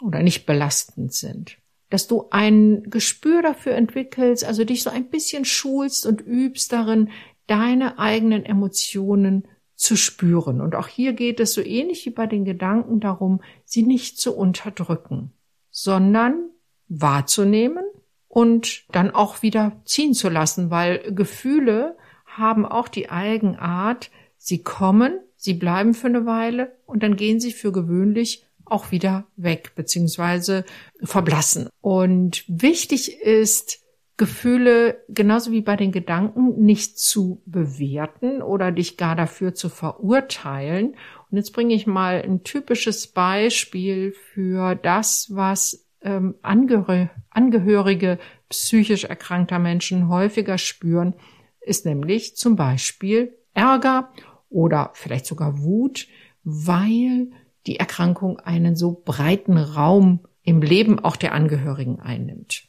oder 0.00 0.22
nicht 0.22 0.46
belastend 0.46 1.12
sind 1.12 1.58
dass 1.90 2.06
du 2.06 2.26
ein 2.30 2.84
Gespür 2.90 3.42
dafür 3.42 3.74
entwickelst, 3.74 4.44
also 4.44 4.64
dich 4.64 4.82
so 4.82 4.90
ein 4.90 5.08
bisschen 5.08 5.44
schulst 5.44 6.06
und 6.06 6.20
übst 6.20 6.72
darin, 6.72 7.10
deine 7.46 7.98
eigenen 7.98 8.44
Emotionen 8.44 9.48
zu 9.74 9.96
spüren. 9.96 10.60
Und 10.60 10.74
auch 10.74 10.88
hier 10.88 11.12
geht 11.12 11.40
es 11.40 11.54
so 11.54 11.62
ähnlich 11.62 12.04
wie 12.04 12.10
bei 12.10 12.26
den 12.26 12.44
Gedanken 12.44 13.00
darum, 13.00 13.40
sie 13.64 13.82
nicht 13.82 14.18
zu 14.20 14.36
unterdrücken, 14.36 15.32
sondern 15.70 16.50
wahrzunehmen 16.88 17.84
und 18.26 18.84
dann 18.92 19.10
auch 19.10 19.42
wieder 19.42 19.80
ziehen 19.84 20.14
zu 20.14 20.28
lassen, 20.28 20.70
weil 20.70 21.12
Gefühle 21.12 21.96
haben 22.26 22.66
auch 22.66 22.88
die 22.88 23.10
Eigenart, 23.10 24.10
sie 24.36 24.62
kommen, 24.62 25.20
sie 25.36 25.54
bleiben 25.54 25.94
für 25.94 26.08
eine 26.08 26.26
Weile 26.26 26.76
und 26.84 27.02
dann 27.02 27.16
gehen 27.16 27.40
sie 27.40 27.52
für 27.52 27.72
gewöhnlich 27.72 28.47
auch 28.70 28.90
wieder 28.90 29.26
weg 29.36 29.72
beziehungsweise 29.74 30.64
verblassen. 31.02 31.68
Und 31.80 32.44
wichtig 32.48 33.20
ist, 33.20 33.80
Gefühle 34.18 35.04
genauso 35.08 35.52
wie 35.52 35.62
bei 35.62 35.76
den 35.76 35.92
Gedanken 35.92 36.60
nicht 36.64 36.98
zu 36.98 37.40
bewerten 37.46 38.42
oder 38.42 38.72
dich 38.72 38.96
gar 38.96 39.14
dafür 39.14 39.54
zu 39.54 39.68
verurteilen. 39.68 40.96
Und 41.30 41.36
jetzt 41.36 41.52
bringe 41.52 41.72
ich 41.72 41.86
mal 41.86 42.20
ein 42.22 42.42
typisches 42.42 43.06
Beispiel 43.06 44.12
für 44.12 44.74
das, 44.74 45.28
was 45.30 45.86
ähm, 46.02 46.34
Angehör 46.42 47.10
Angehörige 47.30 48.18
psychisch 48.48 49.04
erkrankter 49.04 49.60
Menschen 49.60 50.08
häufiger 50.08 50.58
spüren, 50.58 51.14
ist 51.60 51.86
nämlich 51.86 52.34
zum 52.36 52.56
Beispiel 52.56 53.36
Ärger 53.54 54.12
oder 54.48 54.90
vielleicht 54.94 55.26
sogar 55.26 55.62
Wut, 55.62 56.08
weil 56.42 57.30
die 57.68 57.78
Erkrankung 57.78 58.40
einen 58.40 58.76
so 58.76 59.02
breiten 59.04 59.58
Raum 59.58 60.26
im 60.42 60.62
Leben 60.62 60.98
auch 60.98 61.16
der 61.16 61.34
Angehörigen 61.34 62.00
einnimmt. 62.00 62.64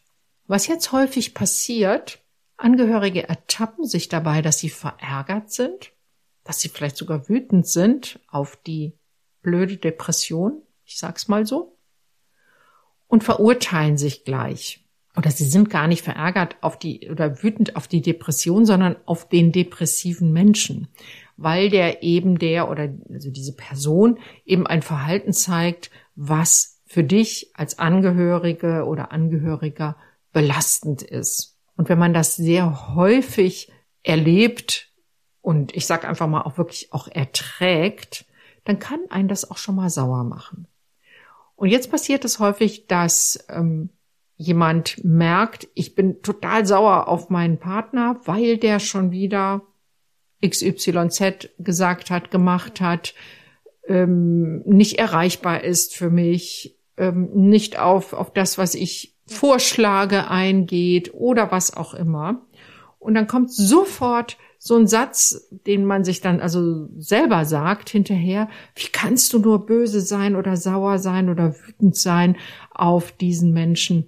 Was 0.45 0.67
jetzt 0.67 0.91
häufig 0.91 1.33
passiert, 1.33 2.19
Angehörige 2.57 3.29
ertappen 3.29 3.85
sich 3.85 4.09
dabei, 4.09 4.41
dass 4.41 4.59
sie 4.59 4.69
verärgert 4.69 5.51
sind, 5.51 5.93
dass 6.43 6.59
sie 6.59 6.67
vielleicht 6.67 6.97
sogar 6.97 7.29
wütend 7.29 7.65
sind 7.65 8.19
auf 8.27 8.57
die 8.57 8.97
blöde 9.41 9.77
Depression, 9.77 10.61
ich 10.83 10.99
sag's 10.99 11.29
mal 11.29 11.45
so, 11.45 11.77
und 13.07 13.23
verurteilen 13.23 13.97
sich 13.97 14.25
gleich. 14.25 14.85
Oder 15.19 15.29
sie 15.31 15.45
sind 15.45 15.69
gar 15.69 15.87
nicht 15.87 16.01
verärgert 16.01 16.55
auf 16.61 16.79
die 16.79 17.09
oder 17.11 17.43
wütend 17.43 17.75
auf 17.75 17.87
die 17.87 18.01
Depression, 18.01 18.65
sondern 18.65 18.95
auf 19.05 19.29
den 19.29 19.51
depressiven 19.51 20.31
Menschen 20.31 20.87
weil 21.41 21.69
der 21.69 22.03
eben 22.03 22.37
der 22.37 22.69
oder 22.69 22.89
also 23.09 23.31
diese 23.31 23.55
Person 23.55 24.19
eben 24.45 24.67
ein 24.67 24.81
Verhalten 24.81 25.31
zeigt, 25.31 25.89
was 26.15 26.81
für 26.85 27.03
dich 27.03 27.51
als 27.53 27.79
Angehörige 27.79 28.83
oder 28.85 29.13
Angehöriger 29.13 29.95
belastend 30.33 31.01
ist. 31.01 31.57
Und 31.77 31.87
wenn 31.87 31.97
man 31.97 32.13
das 32.13 32.35
sehr 32.35 32.93
häufig 32.93 33.71
erlebt 34.03 34.91
und 35.41 35.73
ich 35.75 35.85
sage 35.85 36.09
einfach 36.09 36.27
mal 36.27 36.41
auch 36.41 36.57
wirklich 36.57 36.91
auch 36.91 37.07
erträgt, 37.07 38.25
dann 38.65 38.79
kann 38.79 38.99
einen 39.09 39.29
das 39.29 39.49
auch 39.49 39.57
schon 39.57 39.75
mal 39.75 39.89
sauer 39.89 40.25
machen. 40.25 40.67
Und 41.55 41.69
jetzt 41.69 41.89
passiert 41.89 42.25
es 42.25 42.39
häufig, 42.39 42.87
dass 42.87 43.45
ähm, 43.47 43.91
jemand 44.39 45.03
merkt, 45.03 45.67
ich 45.75 45.95
bin 45.95 46.21
total 46.21 46.65
sauer 46.65 47.09
auf 47.09 47.29
meinen 47.29 47.59
Partner, 47.59 48.21
weil 48.23 48.57
der 48.57 48.79
schon 48.79 49.11
wieder 49.11 49.63
XYZ 50.41 51.49
gesagt 51.59 52.09
hat, 52.09 52.31
gemacht 52.31 52.79
hat, 52.79 53.13
ähm, 53.85 54.61
nicht 54.65 54.97
erreichbar 54.97 55.65
ist 55.65 55.93
für 55.93 56.09
mich, 56.09 56.77
ähm, 56.95 57.29
nicht 57.33 57.79
auf, 57.79 58.13
auf 58.13 58.31
das, 58.31 58.57
was 58.57 58.75
ich 58.75 59.17
vorschlage, 59.27 60.29
eingeht 60.29 61.13
oder 61.13 61.51
was 61.51 61.75
auch 61.75 61.93
immer. 61.93 62.47
Und 62.97 63.15
dann 63.15 63.27
kommt 63.27 63.51
sofort 63.51 64.37
so 64.57 64.77
ein 64.77 64.87
Satz, 64.87 65.49
den 65.67 65.83
man 65.83 66.05
sich 66.05 66.21
dann 66.21 66.39
also 66.39 66.87
selber 66.97 67.43
sagt 67.43 67.89
hinterher, 67.89 68.47
wie 68.75 68.87
kannst 68.87 69.33
du 69.33 69.39
nur 69.39 69.65
böse 69.65 69.99
sein 69.99 70.37
oder 70.37 70.55
sauer 70.55 70.97
sein 70.97 71.29
oder 71.29 71.55
wütend 71.55 71.97
sein 71.97 72.37
auf 72.71 73.11
diesen 73.11 73.51
Menschen? 73.51 74.07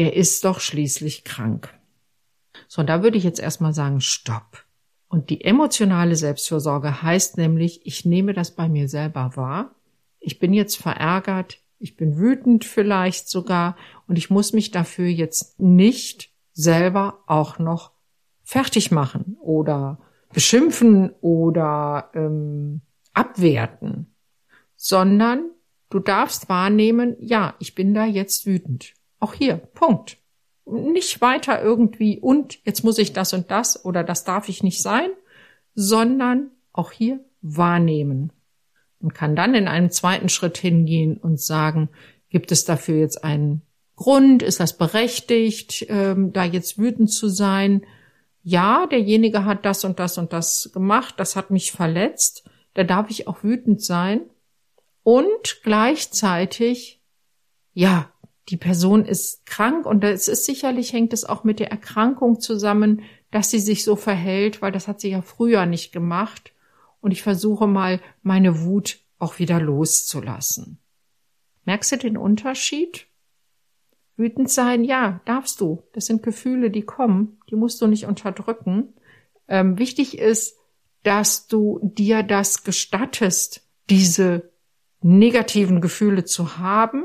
Der 0.00 0.16
ist 0.16 0.46
doch 0.46 0.60
schließlich 0.60 1.24
krank. 1.24 1.78
So, 2.68 2.80
und 2.80 2.86
da 2.86 3.02
würde 3.02 3.18
ich 3.18 3.22
jetzt 3.22 3.38
erstmal 3.38 3.74
sagen, 3.74 4.00
stopp. 4.00 4.64
Und 5.08 5.28
die 5.28 5.44
emotionale 5.44 6.16
Selbstfürsorge 6.16 7.02
heißt 7.02 7.36
nämlich, 7.36 7.84
ich 7.84 8.06
nehme 8.06 8.32
das 8.32 8.52
bei 8.52 8.66
mir 8.66 8.88
selber 8.88 9.32
wahr. 9.34 9.74
Ich 10.18 10.38
bin 10.38 10.54
jetzt 10.54 10.76
verärgert, 10.76 11.58
ich 11.78 11.98
bin 11.98 12.16
wütend 12.16 12.64
vielleicht 12.64 13.28
sogar 13.28 13.76
und 14.06 14.16
ich 14.16 14.30
muss 14.30 14.54
mich 14.54 14.70
dafür 14.70 15.06
jetzt 15.06 15.60
nicht 15.60 16.30
selber 16.54 17.22
auch 17.26 17.58
noch 17.58 17.92
fertig 18.42 18.90
machen 18.90 19.36
oder 19.38 19.98
beschimpfen 20.32 21.10
oder 21.20 22.10
ähm, 22.14 22.80
abwerten, 23.12 24.14
sondern 24.76 25.50
du 25.90 25.98
darfst 25.98 26.48
wahrnehmen, 26.48 27.16
ja, 27.20 27.54
ich 27.58 27.74
bin 27.74 27.92
da 27.92 28.06
jetzt 28.06 28.46
wütend. 28.46 28.94
Auch 29.20 29.34
hier, 29.34 29.56
Punkt 29.56 30.20
nicht 30.70 31.20
weiter 31.20 31.62
irgendwie 31.62 32.18
und 32.18 32.58
jetzt 32.64 32.84
muss 32.84 32.98
ich 32.98 33.12
das 33.12 33.32
und 33.32 33.50
das 33.50 33.84
oder 33.84 34.04
das 34.04 34.24
darf 34.24 34.48
ich 34.48 34.62
nicht 34.62 34.82
sein, 34.82 35.10
sondern 35.74 36.50
auch 36.72 36.92
hier 36.92 37.20
wahrnehmen 37.42 38.32
und 39.00 39.14
kann 39.14 39.36
dann 39.36 39.54
in 39.54 39.68
einem 39.68 39.90
zweiten 39.90 40.28
Schritt 40.28 40.58
hingehen 40.58 41.16
und 41.16 41.40
sagen, 41.40 41.88
gibt 42.28 42.52
es 42.52 42.64
dafür 42.64 42.98
jetzt 42.98 43.24
einen 43.24 43.62
Grund? 43.96 44.42
Ist 44.42 44.60
das 44.60 44.76
berechtigt, 44.76 45.86
ähm, 45.88 46.32
da 46.32 46.44
jetzt 46.44 46.78
wütend 46.78 47.10
zu 47.10 47.28
sein? 47.28 47.82
Ja, 48.42 48.86
derjenige 48.86 49.44
hat 49.44 49.64
das 49.66 49.84
und 49.84 49.98
das 49.98 50.16
und 50.18 50.32
das 50.32 50.70
gemacht, 50.72 51.14
das 51.18 51.36
hat 51.36 51.50
mich 51.50 51.72
verletzt, 51.72 52.48
da 52.74 52.84
darf 52.84 53.10
ich 53.10 53.26
auch 53.26 53.42
wütend 53.42 53.82
sein. 53.82 54.22
Und 55.02 55.62
gleichzeitig, 55.62 57.00
ja, 57.72 58.10
die 58.48 58.56
Person 58.56 59.04
ist 59.04 59.46
krank 59.46 59.86
und 59.86 60.02
es 60.02 60.28
ist 60.28 60.44
sicherlich 60.44 60.92
hängt 60.92 61.12
es 61.12 61.24
auch 61.24 61.44
mit 61.44 61.60
der 61.60 61.70
Erkrankung 61.70 62.40
zusammen, 62.40 63.02
dass 63.30 63.50
sie 63.50 63.60
sich 63.60 63.84
so 63.84 63.96
verhält, 63.96 64.62
weil 64.62 64.72
das 64.72 64.88
hat 64.88 65.00
sie 65.00 65.10
ja 65.10 65.22
früher 65.22 65.66
nicht 65.66 65.92
gemacht. 65.92 66.52
Und 67.00 67.12
ich 67.12 67.22
versuche 67.22 67.66
mal, 67.66 68.00
meine 68.22 68.62
Wut 68.62 68.98
auch 69.18 69.38
wieder 69.38 69.60
loszulassen. 69.60 70.78
Merkst 71.64 71.92
du 71.92 71.96
den 71.98 72.16
Unterschied? 72.16 73.06
Wütend 74.16 74.50
sein, 74.50 74.84
ja, 74.84 75.20
darfst 75.24 75.60
du. 75.60 75.82
Das 75.92 76.06
sind 76.06 76.22
Gefühle, 76.22 76.70
die 76.70 76.82
kommen, 76.82 77.38
die 77.50 77.56
musst 77.56 77.80
du 77.80 77.86
nicht 77.86 78.06
unterdrücken. 78.06 78.94
Ähm, 79.48 79.78
wichtig 79.78 80.18
ist, 80.18 80.56
dass 81.02 81.46
du 81.46 81.80
dir 81.82 82.22
das 82.22 82.64
gestattest, 82.64 83.66
diese 83.88 84.50
negativen 85.00 85.80
Gefühle 85.80 86.24
zu 86.24 86.58
haben 86.58 87.04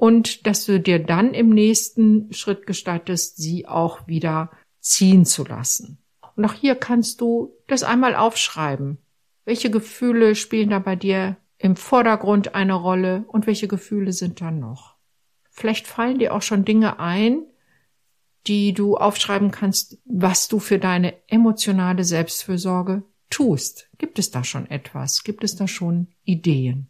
und 0.00 0.46
dass 0.46 0.64
du 0.64 0.80
dir 0.80 0.98
dann 0.98 1.34
im 1.34 1.50
nächsten 1.50 2.32
Schritt 2.32 2.66
gestattest, 2.66 3.36
sie 3.36 3.68
auch 3.68 4.08
wieder 4.08 4.50
ziehen 4.80 5.26
zu 5.26 5.44
lassen. 5.44 5.98
Und 6.36 6.46
auch 6.46 6.54
hier 6.54 6.74
kannst 6.74 7.20
du 7.20 7.52
das 7.66 7.82
einmal 7.82 8.16
aufschreiben. 8.16 8.96
Welche 9.44 9.70
Gefühle 9.70 10.36
spielen 10.36 10.70
da 10.70 10.78
bei 10.78 10.96
dir 10.96 11.36
im 11.58 11.76
Vordergrund 11.76 12.54
eine 12.54 12.72
Rolle 12.72 13.26
und 13.28 13.46
welche 13.46 13.68
Gefühle 13.68 14.14
sind 14.14 14.40
da 14.40 14.50
noch? 14.50 14.96
Vielleicht 15.50 15.86
fallen 15.86 16.18
dir 16.18 16.34
auch 16.34 16.40
schon 16.40 16.64
Dinge 16.64 16.98
ein, 16.98 17.42
die 18.46 18.72
du 18.72 18.96
aufschreiben 18.96 19.50
kannst, 19.50 19.98
was 20.06 20.48
du 20.48 20.60
für 20.60 20.78
deine 20.78 21.12
emotionale 21.28 22.04
Selbstfürsorge 22.04 23.02
tust. 23.28 23.90
Gibt 23.98 24.18
es 24.18 24.30
da 24.30 24.44
schon 24.44 24.64
etwas? 24.70 25.24
Gibt 25.24 25.44
es 25.44 25.56
da 25.56 25.68
schon 25.68 26.08
Ideen? 26.24 26.88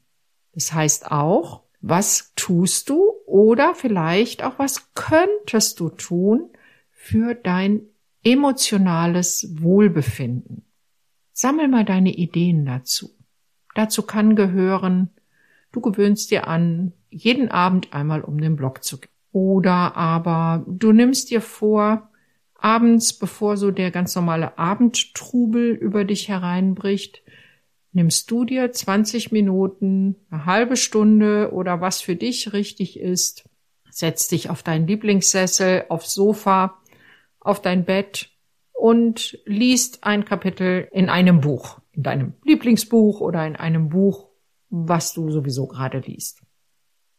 Das 0.52 0.72
heißt 0.72 1.10
auch, 1.10 1.64
was 1.80 2.32
tust 2.36 2.90
du 2.90 3.12
oder 3.26 3.74
vielleicht 3.74 4.42
auch 4.42 4.58
was 4.58 4.92
könntest 4.94 5.80
du 5.80 5.88
tun 5.88 6.50
für 6.90 7.34
dein 7.34 7.82
emotionales 8.22 9.48
Wohlbefinden. 9.60 10.64
Sammel 11.32 11.68
mal 11.68 11.84
deine 11.84 12.12
Ideen 12.12 12.66
dazu. 12.66 13.10
Dazu 13.74 14.02
kann 14.02 14.36
gehören, 14.36 15.10
du 15.72 15.80
gewöhnst 15.80 16.30
dir 16.30 16.48
an, 16.48 16.92
jeden 17.08 17.50
Abend 17.50 17.94
einmal 17.94 18.20
um 18.20 18.40
den 18.40 18.56
Block 18.56 18.84
zu 18.84 19.00
gehen. 19.00 19.10
Oder 19.32 19.96
aber 19.96 20.64
du 20.66 20.92
nimmst 20.92 21.30
dir 21.30 21.40
vor, 21.40 22.10
abends, 22.56 23.12
bevor 23.12 23.56
so 23.56 23.70
der 23.70 23.90
ganz 23.90 24.14
normale 24.14 24.58
Abendtrubel 24.58 25.70
über 25.70 26.04
dich 26.04 26.28
hereinbricht, 26.28 27.22
nimmst 27.92 28.30
du 28.30 28.44
dir 28.44 28.70
20 28.70 29.32
Minuten, 29.32 30.16
eine 30.30 30.46
halbe 30.46 30.76
Stunde 30.76 31.52
oder 31.52 31.80
was 31.80 32.00
für 32.00 32.16
dich 32.16 32.52
richtig 32.52 32.98
ist, 32.98 33.48
setzt 33.90 34.32
dich 34.32 34.50
auf 34.50 34.62
deinen 34.62 34.86
Lieblingssessel, 34.86 35.84
aufs 35.88 36.14
Sofa, 36.14 36.78
auf 37.40 37.60
dein 37.60 37.84
Bett 37.84 38.30
und 38.72 39.38
liest 39.44 40.04
ein 40.04 40.24
Kapitel 40.24 40.88
in 40.92 41.08
einem 41.08 41.40
Buch, 41.40 41.80
in 41.92 42.02
deinem 42.02 42.34
Lieblingsbuch 42.44 43.20
oder 43.20 43.46
in 43.46 43.56
einem 43.56 43.88
Buch, 43.88 44.28
was 44.68 45.12
du 45.12 45.30
sowieso 45.30 45.66
gerade 45.66 45.98
liest. 45.98 46.42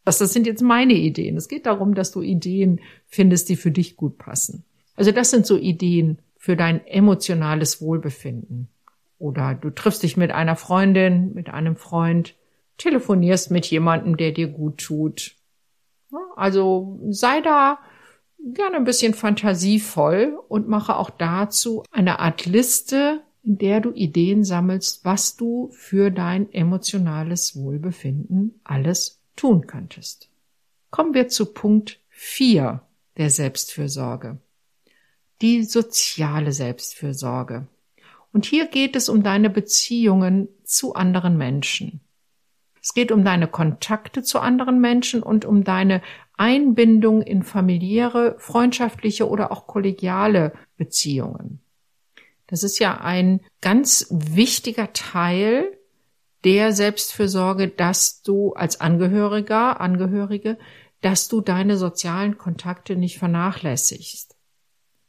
Das, 0.05 0.17
das 0.17 0.34
sind 0.34 0.47
jetzt 0.47 0.63
meine 0.63 0.93
Ideen. 0.93 1.38
Es 1.38 1.47
geht 1.47 1.65
darum, 1.65 1.93
dass 1.93 2.12
du 2.12 2.21
Ideen 2.21 2.79
findest, 3.05 3.49
die 3.49 3.55
für 3.55 3.71
dich 3.71 3.95
gut 3.95 4.17
passen. 4.17 4.65
Also 4.95 5.12
das 5.12 5.29
sind 5.29 5.45
so 5.45 5.57
Ideen 5.57 6.19
für 6.38 6.55
dein 6.55 6.86
emotionales 6.88 7.81
Wohlbefinden. 7.81 8.69
Oder 9.21 9.53
du 9.53 9.69
triffst 9.69 10.01
dich 10.01 10.17
mit 10.17 10.31
einer 10.31 10.55
Freundin, 10.55 11.34
mit 11.36 11.49
einem 11.49 11.75
Freund, 11.75 12.36
telefonierst 12.77 13.51
mit 13.51 13.67
jemandem, 13.67 14.17
der 14.17 14.31
dir 14.31 14.47
gut 14.47 14.79
tut. 14.79 15.36
Also 16.36 16.99
sei 17.10 17.39
da 17.41 17.77
gerne 18.39 18.77
ein 18.77 18.84
bisschen 18.84 19.13
fantasievoll 19.13 20.39
und 20.47 20.67
mache 20.67 20.95
auch 20.95 21.12
dazu 21.12 21.84
eine 21.91 22.17
Art 22.17 22.47
Liste, 22.47 23.21
in 23.43 23.60
der 23.60 23.79
du 23.79 23.91
Ideen 23.91 24.43
sammelst, 24.43 25.05
was 25.05 25.36
du 25.36 25.69
für 25.71 26.10
dein 26.10 26.51
emotionales 26.51 27.55
Wohlbefinden 27.55 28.60
alles 28.63 29.21
tun 29.36 29.67
könntest. 29.67 30.29
Kommen 30.89 31.13
wir 31.13 31.27
zu 31.27 31.53
Punkt 31.53 31.99
4 32.10 32.81
der 33.17 33.29
Selbstfürsorge. 33.29 34.39
Die 35.41 35.63
soziale 35.63 36.51
Selbstfürsorge. 36.53 37.67
Und 38.34 38.46
hier 38.46 38.67
geht 38.67 38.96
es 38.96 39.10
um 39.10 39.24
deine 39.24 39.50
Beziehungen 39.50 40.48
zu 40.63 40.94
anderen 40.94 41.38
Menschen. 41.38 42.02
Es 42.82 42.94
geht 42.94 43.12
um 43.12 43.24
deine 43.24 43.48
Kontakte 43.48 44.24
zu 44.24 44.39
anderen 44.39 44.82
Menschen 44.82 45.22
und 45.22 45.46
um 45.46 45.63
deine 45.63 46.02
Einbindung 46.36 47.22
in 47.22 47.44
familiäre, 47.44 48.36
freundschaftliche 48.39 49.30
oder 49.30 49.52
auch 49.52 49.67
kollegiale 49.67 50.54
Beziehungen. 50.78 51.62
Das 52.48 52.63
ist 52.63 52.80
ja 52.80 53.00
ein 53.00 53.41
ganz 53.62 54.08
wichtiger 54.10 54.91
Teil 54.94 55.78
der 56.44 56.74
Selbstfürsorge, 56.74 57.67
dass 57.67 58.24
du 58.24 58.54
als 58.54 58.82
Angehöriger, 58.82 59.80
Angehörige, 59.80 60.58
dass 61.02 61.28
du 61.28 61.41
deine 61.41 61.78
sozialen 61.78 62.38
Kontakte 62.38 62.96
nicht 62.96 63.20
vernachlässigst. 63.20 64.36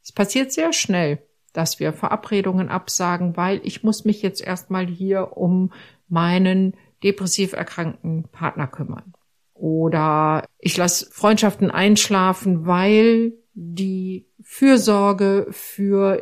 Es 0.03 0.11
passiert 0.11 0.51
sehr 0.51 0.73
schnell, 0.73 1.23
dass 1.53 1.79
wir 1.79 1.93
Verabredungen 1.93 2.69
absagen, 2.69 3.37
weil 3.37 3.61
ich 3.63 3.83
muss 3.83 4.05
mich 4.05 4.21
jetzt 4.21 4.41
erstmal 4.41 4.87
hier 4.87 5.37
um 5.37 5.71
meinen 6.07 6.75
depressiv 7.03 7.53
erkrankten 7.53 8.23
Partner 8.31 8.67
kümmern. 8.67 9.13
Oder 9.53 10.45
ich 10.59 10.75
lasse 10.77 11.09
Freundschaften 11.11 11.71
einschlafen, 11.71 12.65
weil 12.65 13.33
die 13.53 14.27
Fürsorge 14.41 15.47
für 15.51 16.19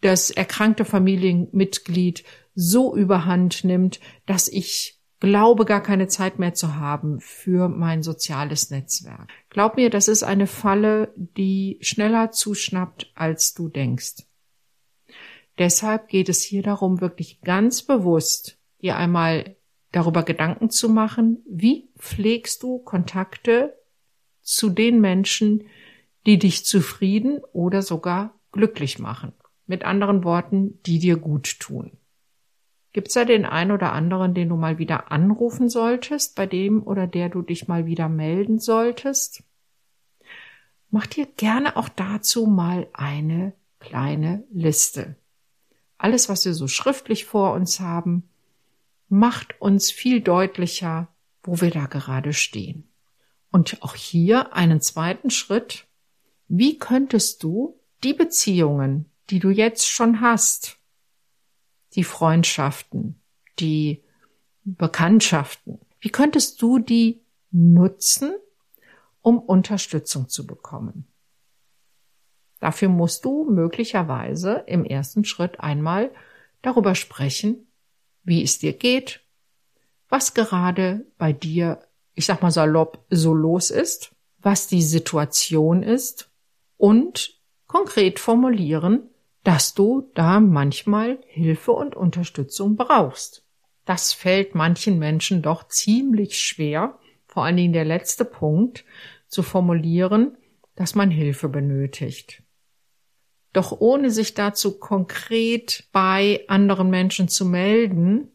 das 0.00 0.30
erkrankte 0.30 0.84
Familienmitglied 0.84 2.24
so 2.54 2.94
überhand 2.96 3.64
nimmt, 3.64 4.00
dass 4.26 4.48
ich 4.48 4.98
glaube 5.20 5.64
gar 5.64 5.82
keine 5.82 6.08
Zeit 6.08 6.38
mehr 6.38 6.54
zu 6.54 6.76
haben 6.76 7.20
für 7.20 7.68
mein 7.68 8.02
soziales 8.02 8.70
Netzwerk. 8.70 9.28
Glaub 9.50 9.76
mir, 9.76 9.90
das 9.90 10.08
ist 10.08 10.22
eine 10.22 10.46
Falle, 10.46 11.12
die 11.16 11.78
schneller 11.80 12.30
zuschnappt, 12.30 13.12
als 13.14 13.54
du 13.54 13.68
denkst. 13.68 14.27
Deshalb 15.58 16.08
geht 16.08 16.28
es 16.28 16.42
hier 16.42 16.62
darum, 16.62 17.00
wirklich 17.00 17.40
ganz 17.40 17.82
bewusst 17.82 18.58
dir 18.80 18.96
einmal 18.96 19.56
darüber 19.92 20.22
Gedanken 20.22 20.70
zu 20.70 20.88
machen, 20.88 21.42
wie 21.48 21.90
pflegst 21.98 22.62
du 22.62 22.78
Kontakte 22.78 23.76
zu 24.40 24.70
den 24.70 25.00
Menschen, 25.00 25.64
die 26.26 26.38
dich 26.38 26.64
zufrieden 26.64 27.40
oder 27.52 27.82
sogar 27.82 28.38
glücklich 28.52 28.98
machen. 28.98 29.32
Mit 29.66 29.84
anderen 29.84 30.24
Worten, 30.24 30.80
die 30.86 30.98
dir 30.98 31.16
gut 31.16 31.58
tun. 31.58 31.92
Gibt's 32.92 33.14
da 33.14 33.24
den 33.24 33.44
einen 33.44 33.72
oder 33.72 33.92
anderen, 33.92 34.34
den 34.34 34.48
du 34.48 34.56
mal 34.56 34.78
wieder 34.78 35.12
anrufen 35.12 35.68
solltest, 35.68 36.36
bei 36.36 36.46
dem 36.46 36.82
oder 36.82 37.06
der 37.06 37.28
du 37.28 37.42
dich 37.42 37.68
mal 37.68 37.86
wieder 37.86 38.08
melden 38.08 38.58
solltest? 38.58 39.44
Mach 40.90 41.06
dir 41.06 41.26
gerne 41.26 41.76
auch 41.76 41.88
dazu 41.88 42.46
mal 42.46 42.88
eine 42.94 43.52
kleine 43.78 44.44
Liste. 44.50 45.16
Alles, 45.98 46.28
was 46.28 46.44
wir 46.44 46.54
so 46.54 46.68
schriftlich 46.68 47.24
vor 47.24 47.52
uns 47.52 47.80
haben, 47.80 48.28
macht 49.08 49.60
uns 49.60 49.90
viel 49.90 50.20
deutlicher, 50.20 51.08
wo 51.42 51.60
wir 51.60 51.70
da 51.70 51.86
gerade 51.86 52.32
stehen. 52.32 52.88
Und 53.50 53.82
auch 53.82 53.94
hier 53.94 54.54
einen 54.54 54.80
zweiten 54.80 55.30
Schritt. 55.30 55.86
Wie 56.46 56.78
könntest 56.78 57.42
du 57.42 57.80
die 58.04 58.14
Beziehungen, 58.14 59.06
die 59.30 59.40
du 59.40 59.50
jetzt 59.50 59.88
schon 59.88 60.20
hast, 60.20 60.78
die 61.94 62.04
Freundschaften, 62.04 63.20
die 63.58 64.04
Bekanntschaften, 64.64 65.80
wie 66.00 66.10
könntest 66.10 66.62
du 66.62 66.78
die 66.78 67.20
nutzen, 67.50 68.34
um 69.20 69.38
Unterstützung 69.38 70.28
zu 70.28 70.46
bekommen? 70.46 71.06
Dafür 72.60 72.88
musst 72.88 73.24
du 73.24 73.48
möglicherweise 73.48 74.64
im 74.66 74.84
ersten 74.84 75.24
Schritt 75.24 75.60
einmal 75.60 76.10
darüber 76.62 76.94
sprechen, 76.94 77.68
wie 78.24 78.42
es 78.42 78.58
dir 78.58 78.72
geht, 78.72 79.20
was 80.08 80.34
gerade 80.34 81.06
bei 81.18 81.32
dir, 81.32 81.80
ich 82.14 82.26
sag 82.26 82.42
mal 82.42 82.50
salopp, 82.50 83.04
so 83.10 83.34
los 83.34 83.70
ist, 83.70 84.14
was 84.38 84.66
die 84.66 84.82
Situation 84.82 85.82
ist 85.82 86.30
und 86.76 87.38
konkret 87.66 88.18
formulieren, 88.18 89.10
dass 89.44 89.74
du 89.74 90.10
da 90.14 90.40
manchmal 90.40 91.18
Hilfe 91.26 91.72
und 91.72 91.94
Unterstützung 91.94 92.76
brauchst. 92.76 93.44
Das 93.84 94.12
fällt 94.12 94.54
manchen 94.54 94.98
Menschen 94.98 95.42
doch 95.42 95.68
ziemlich 95.68 96.38
schwer, 96.38 96.98
vor 97.26 97.44
allen 97.44 97.56
Dingen 97.56 97.72
der 97.72 97.84
letzte 97.84 98.24
Punkt, 98.24 98.84
zu 99.28 99.42
formulieren, 99.42 100.36
dass 100.74 100.94
man 100.94 101.10
Hilfe 101.10 101.48
benötigt. 101.48 102.42
Doch 103.52 103.80
ohne 103.80 104.10
sich 104.10 104.34
dazu 104.34 104.78
konkret 104.78 105.88
bei 105.92 106.44
anderen 106.48 106.90
Menschen 106.90 107.28
zu 107.28 107.44
melden, 107.44 108.28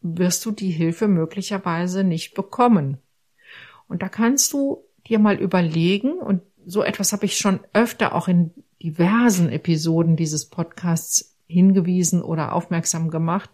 wirst 0.00 0.44
du 0.46 0.50
die 0.50 0.70
Hilfe 0.70 1.08
möglicherweise 1.08 2.04
nicht 2.04 2.34
bekommen. 2.34 2.98
Und 3.86 4.02
da 4.02 4.08
kannst 4.08 4.52
du 4.52 4.84
dir 5.06 5.18
mal 5.18 5.36
überlegen, 5.36 6.12
und 6.12 6.42
so 6.64 6.82
etwas 6.82 7.12
habe 7.12 7.26
ich 7.26 7.36
schon 7.36 7.60
öfter 7.72 8.14
auch 8.14 8.28
in 8.28 8.52
diversen 8.82 9.50
Episoden 9.50 10.16
dieses 10.16 10.48
Podcasts 10.48 11.36
hingewiesen 11.46 12.22
oder 12.22 12.52
aufmerksam 12.52 13.10
gemacht, 13.10 13.50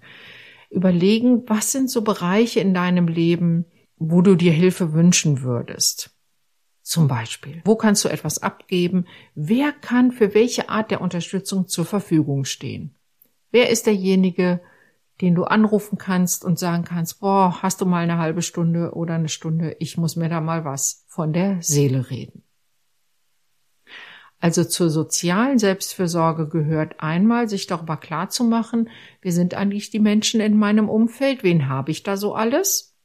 überlegen, 0.70 1.48
was 1.48 1.72
sind 1.72 1.90
so 1.90 2.02
Bereiche 2.02 2.60
in 2.60 2.74
deinem 2.74 3.08
Leben, 3.08 3.64
wo 3.96 4.20
du 4.20 4.34
dir 4.34 4.52
Hilfe 4.52 4.92
wünschen 4.92 5.42
würdest. 5.42 6.15
Zum 6.86 7.08
Beispiel, 7.08 7.62
wo 7.64 7.74
kannst 7.74 8.04
du 8.04 8.08
etwas 8.08 8.44
abgeben? 8.44 9.06
Wer 9.34 9.72
kann 9.72 10.12
für 10.12 10.34
welche 10.34 10.68
Art 10.68 10.92
der 10.92 11.00
Unterstützung 11.00 11.66
zur 11.66 11.84
Verfügung 11.84 12.44
stehen? 12.44 12.94
Wer 13.50 13.70
ist 13.70 13.86
derjenige, 13.86 14.60
den 15.20 15.34
du 15.34 15.42
anrufen 15.42 15.98
kannst 15.98 16.44
und 16.44 16.60
sagen 16.60 16.84
kannst, 16.84 17.18
boah, 17.18 17.60
hast 17.60 17.80
du 17.80 17.86
mal 17.86 18.04
eine 18.04 18.18
halbe 18.18 18.40
Stunde 18.40 18.92
oder 18.94 19.14
eine 19.14 19.28
Stunde, 19.28 19.74
ich 19.80 19.98
muss 19.98 20.14
mir 20.14 20.28
da 20.28 20.40
mal 20.40 20.64
was 20.64 21.04
von 21.08 21.32
der 21.32 21.60
Seele 21.60 22.08
reden. 22.08 22.44
Also 24.38 24.62
zur 24.62 24.88
sozialen 24.88 25.58
Selbstfürsorge 25.58 26.48
gehört 26.48 27.00
einmal, 27.00 27.48
sich 27.48 27.66
darüber 27.66 27.96
klar 27.96 28.28
zu 28.28 28.44
machen, 28.44 28.90
wir 29.20 29.32
sind 29.32 29.54
eigentlich 29.54 29.90
die 29.90 29.98
Menschen 29.98 30.40
in 30.40 30.56
meinem 30.56 30.88
Umfeld, 30.88 31.42
wen 31.42 31.68
habe 31.68 31.90
ich 31.90 32.04
da 32.04 32.16
so 32.16 32.36
alles? 32.36 32.95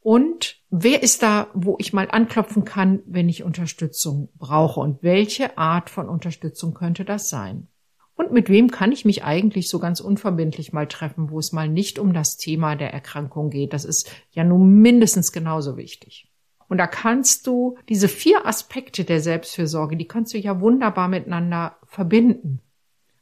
Und 0.00 0.56
wer 0.70 1.02
ist 1.02 1.22
da, 1.22 1.48
wo 1.54 1.76
ich 1.78 1.92
mal 1.92 2.08
anklopfen 2.10 2.64
kann, 2.64 3.00
wenn 3.06 3.28
ich 3.28 3.42
Unterstützung 3.42 4.28
brauche? 4.36 4.80
Und 4.80 5.02
welche 5.02 5.58
Art 5.58 5.90
von 5.90 6.08
Unterstützung 6.08 6.74
könnte 6.74 7.04
das 7.04 7.28
sein? 7.28 7.68
Und 8.14 8.32
mit 8.32 8.48
wem 8.48 8.70
kann 8.70 8.90
ich 8.90 9.04
mich 9.04 9.22
eigentlich 9.22 9.68
so 9.68 9.78
ganz 9.78 10.00
unverbindlich 10.00 10.72
mal 10.72 10.88
treffen, 10.88 11.30
wo 11.30 11.38
es 11.38 11.52
mal 11.52 11.68
nicht 11.68 11.98
um 12.00 12.12
das 12.12 12.36
Thema 12.36 12.74
der 12.74 12.92
Erkrankung 12.92 13.50
geht? 13.50 13.72
Das 13.72 13.84
ist 13.84 14.10
ja 14.32 14.42
nun 14.42 14.80
mindestens 14.80 15.30
genauso 15.30 15.76
wichtig. 15.76 16.28
Und 16.68 16.78
da 16.78 16.86
kannst 16.86 17.46
du 17.46 17.78
diese 17.88 18.08
vier 18.08 18.44
Aspekte 18.44 19.04
der 19.04 19.20
Selbstfürsorge, 19.20 19.96
die 19.96 20.08
kannst 20.08 20.34
du 20.34 20.38
ja 20.38 20.60
wunderbar 20.60 21.08
miteinander 21.08 21.76
verbinden. 21.86 22.60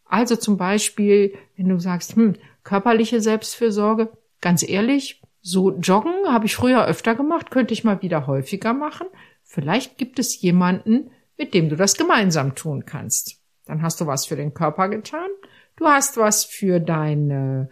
Also 0.05 0.37
zum 0.37 0.57
Beispiel, 0.57 1.35
wenn 1.57 1.69
du 1.69 1.79
sagst, 1.79 2.17
hm, 2.17 2.37
körperliche 2.65 3.21
Selbstfürsorge, 3.21 4.17
ganz 4.41 4.67
ehrlich, 4.67 5.23
so 5.47 5.71
joggen 5.79 6.13
habe 6.27 6.47
ich 6.47 6.57
früher 6.57 6.87
öfter 6.87 7.15
gemacht, 7.15 7.53
könnte 7.53 7.73
ich 7.73 7.85
mal 7.85 8.03
wieder 8.03 8.27
häufiger 8.27 8.73
machen. 8.73 9.07
Vielleicht 9.45 9.97
gibt 9.97 10.19
es 10.19 10.41
jemanden, 10.41 11.11
mit 11.39 11.55
dem 11.55 11.69
du 11.69 11.77
das 11.77 11.97
gemeinsam 11.97 12.57
tun 12.57 12.85
kannst. 12.85 13.41
Dann 13.65 13.81
hast 13.81 14.01
du 14.01 14.09
was 14.09 14.27
für 14.27 14.35
den 14.35 14.55
Körper 14.55 14.89
getan. 14.89 15.29
Du 15.77 15.87
hast 15.87 16.17
was 16.17 16.45
für 16.45 16.81
deine 16.81 17.69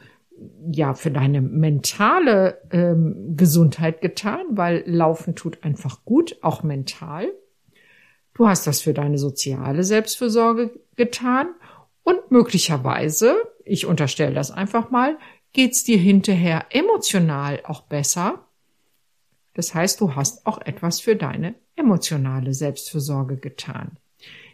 ja 0.70 0.94
für 0.94 1.10
deine 1.10 1.40
mentale 1.40 2.60
ähm, 2.70 3.34
Gesundheit 3.36 4.00
getan, 4.00 4.42
weil 4.50 4.84
Laufen 4.86 5.34
tut 5.34 5.64
einfach 5.64 6.04
gut, 6.04 6.36
auch 6.42 6.62
mental. 6.62 7.26
Du 8.34 8.46
hast 8.46 8.68
das 8.68 8.82
für 8.82 8.94
deine 8.94 9.18
soziale 9.18 9.82
Selbstfürsorge 9.82 10.70
getan 10.94 11.48
und 12.04 12.30
möglicherweise, 12.30 13.34
ich 13.64 13.86
unterstelle 13.86 14.34
das 14.34 14.50
einfach 14.50 14.90
mal, 14.90 15.18
geht's 15.54 15.84
dir 15.84 15.96
hinterher 15.96 16.66
emotional 16.70 17.62
auch 17.64 17.82
besser. 17.82 18.46
Das 19.54 19.74
heißt, 19.74 20.00
du 20.00 20.14
hast 20.14 20.46
auch 20.46 20.60
etwas 20.60 21.00
für 21.00 21.16
deine 21.16 21.54
emotionale 21.76 22.52
Selbstfürsorge 22.52 23.38
getan. 23.38 23.96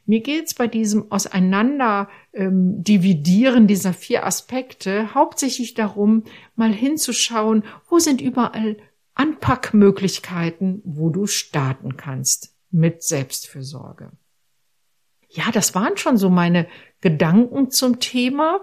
Mir 0.07 0.21
geht's 0.21 0.55
bei 0.55 0.67
diesem 0.67 1.11
Auseinander 1.13 2.09
ähm, 2.33 2.83
dieser 2.83 3.93
vier 3.93 4.27
Aspekte 4.27 5.15
hauptsächlich 5.15 5.75
darum, 5.75 6.25
mal 6.57 6.73
hinzuschauen, 6.73 7.65
wo 7.89 7.99
sind 7.99 8.21
überall 8.21 8.77
Anpackmöglichkeiten, 9.15 10.83
wo 10.85 11.11
du 11.11 11.27
starten 11.27 11.97
kannst 11.97 12.57
mit 12.71 13.03
Selbstfürsorge. 13.03 14.13
Ja, 15.29 15.51
das 15.53 15.75
waren 15.75 15.97
schon 15.97 16.17
so 16.17 16.29
meine 16.29 16.67
Gedanken 17.01 17.71
zum 17.71 18.01
Thema. 18.01 18.61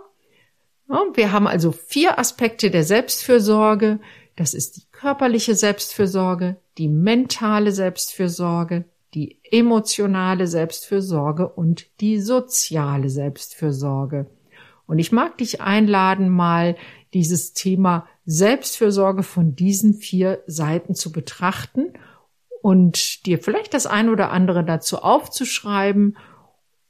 Wir 0.87 1.31
haben 1.31 1.47
also 1.47 1.71
vier 1.71 2.19
Aspekte 2.19 2.69
der 2.69 2.83
Selbstfürsorge. 2.83 3.99
Das 4.35 4.53
ist 4.53 4.77
die 4.77 4.83
körperliche 4.91 5.55
Selbstfürsorge, 5.55 6.57
die 6.77 6.87
mentale 6.87 7.71
Selbstfürsorge, 7.71 8.85
die 9.13 9.39
emotionale 9.49 10.47
Selbstfürsorge 10.47 11.49
und 11.49 11.87
die 12.01 12.19
soziale 12.19 13.09
Selbstfürsorge. 13.09 14.27
Und 14.85 14.99
ich 14.99 15.11
mag 15.11 15.39
dich 15.39 15.59
einladen, 15.59 16.29
mal 16.29 16.77
dieses 17.13 17.53
Thema 17.53 18.07
Selbstfürsorge 18.25 19.23
von 19.23 19.55
diesen 19.55 19.95
vier 19.95 20.43
Seiten 20.45 20.93
zu 20.93 21.11
betrachten 21.11 21.93
und 22.61 23.25
dir 23.25 23.39
vielleicht 23.39 23.73
das 23.73 23.87
ein 23.87 24.09
oder 24.09 24.31
andere 24.31 24.63
dazu 24.63 24.99
aufzuschreiben, 24.99 26.15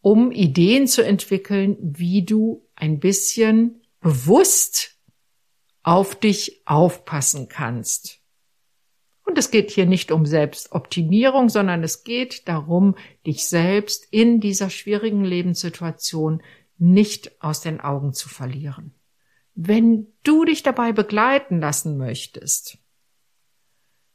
um 0.02 0.32
Ideen 0.32 0.86
zu 0.86 1.04
entwickeln, 1.04 1.78
wie 1.80 2.24
du 2.24 2.66
ein 2.76 3.00
bisschen 3.00 3.82
bewusst 4.08 4.98
auf 5.84 6.16
dich 6.16 6.62
aufpassen 6.64 7.50
kannst. 7.50 8.22
Und 9.26 9.38
es 9.38 9.52
geht 9.52 9.70
hier 9.70 9.86
nicht 9.86 10.14
um 10.14 10.26
Selbstoptimierung, 10.26 11.50
sondern 11.50 11.84
es 11.84 12.06
geht 12.06 12.48
darum, 12.48 12.96
dich 13.26 13.50
selbst 13.50 14.08
in 14.10 14.40
dieser 14.40 14.70
schwierigen 14.70 15.26
Lebenssituation 15.26 16.42
nicht 16.78 17.44
aus 17.44 17.60
den 17.60 17.82
Augen 17.82 18.14
zu 18.14 18.30
verlieren. 18.30 18.96
Wenn 19.56 20.08
du 20.24 20.46
dich 20.46 20.64
dabei 20.64 20.94
begleiten 20.94 21.60
lassen 21.60 21.98
möchtest, 21.98 22.78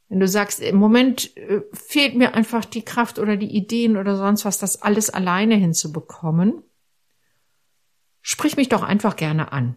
wenn 0.09 0.19
du 0.19 0.27
sagst, 0.27 0.59
im 0.59 0.77
Moment 0.77 1.37
äh, 1.37 1.61
fehlt 1.71 2.15
mir 2.15 2.33
einfach 2.33 2.65
die 2.65 2.83
Kraft 2.83 3.19
oder 3.19 3.37
die 3.37 3.55
Ideen 3.55 3.95
oder 3.95 4.17
sonst 4.17 4.43
was, 4.43 4.57
das 4.57 4.81
alles 4.81 5.11
alleine 5.11 5.53
hinzubekommen, 5.53 6.63
sprich 8.23 8.57
mich 8.57 8.69
doch 8.69 8.81
einfach 8.81 9.17
gerne 9.17 9.51
an. 9.51 9.75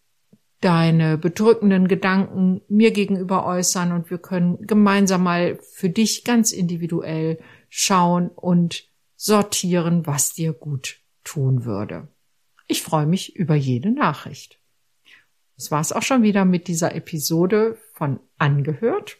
deine 0.60 1.18
bedrückenden 1.18 1.86
Gedanken 1.88 2.62
mir 2.68 2.90
gegenüber 2.90 3.46
äußern 3.46 3.92
und 3.92 4.10
wir 4.10 4.18
können 4.18 4.66
gemeinsam 4.66 5.22
mal 5.22 5.58
für 5.62 5.90
dich 5.90 6.24
ganz 6.24 6.52
individuell 6.52 7.38
schauen 7.68 8.28
und 8.28 8.88
sortieren, 9.16 10.06
was 10.06 10.32
dir 10.32 10.52
gut 10.52 11.00
tun 11.24 11.64
würde. 11.64 12.08
Ich 12.68 12.82
freue 12.82 13.06
mich 13.06 13.36
über 13.36 13.54
jede 13.54 13.90
Nachricht. 13.90 14.58
Das 15.56 15.70
war's 15.70 15.92
auch 15.92 16.02
schon 16.02 16.22
wieder 16.22 16.44
mit 16.44 16.68
dieser 16.68 16.94
Episode 16.94 17.78
von 17.92 18.20
Angehört. 18.38 19.18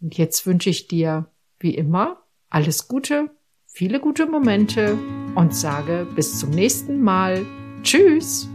Und 0.00 0.16
jetzt 0.16 0.46
wünsche 0.46 0.70
ich 0.70 0.88
dir, 0.88 1.30
wie 1.58 1.74
immer, 1.74 2.22
alles 2.48 2.88
Gute, 2.88 3.30
viele 3.66 4.00
gute 4.00 4.26
Momente 4.26 4.96
und 5.34 5.54
sage 5.54 6.06
bis 6.14 6.38
zum 6.38 6.50
nächsten 6.50 7.02
Mal. 7.02 7.44
Tschüss! 7.82 8.48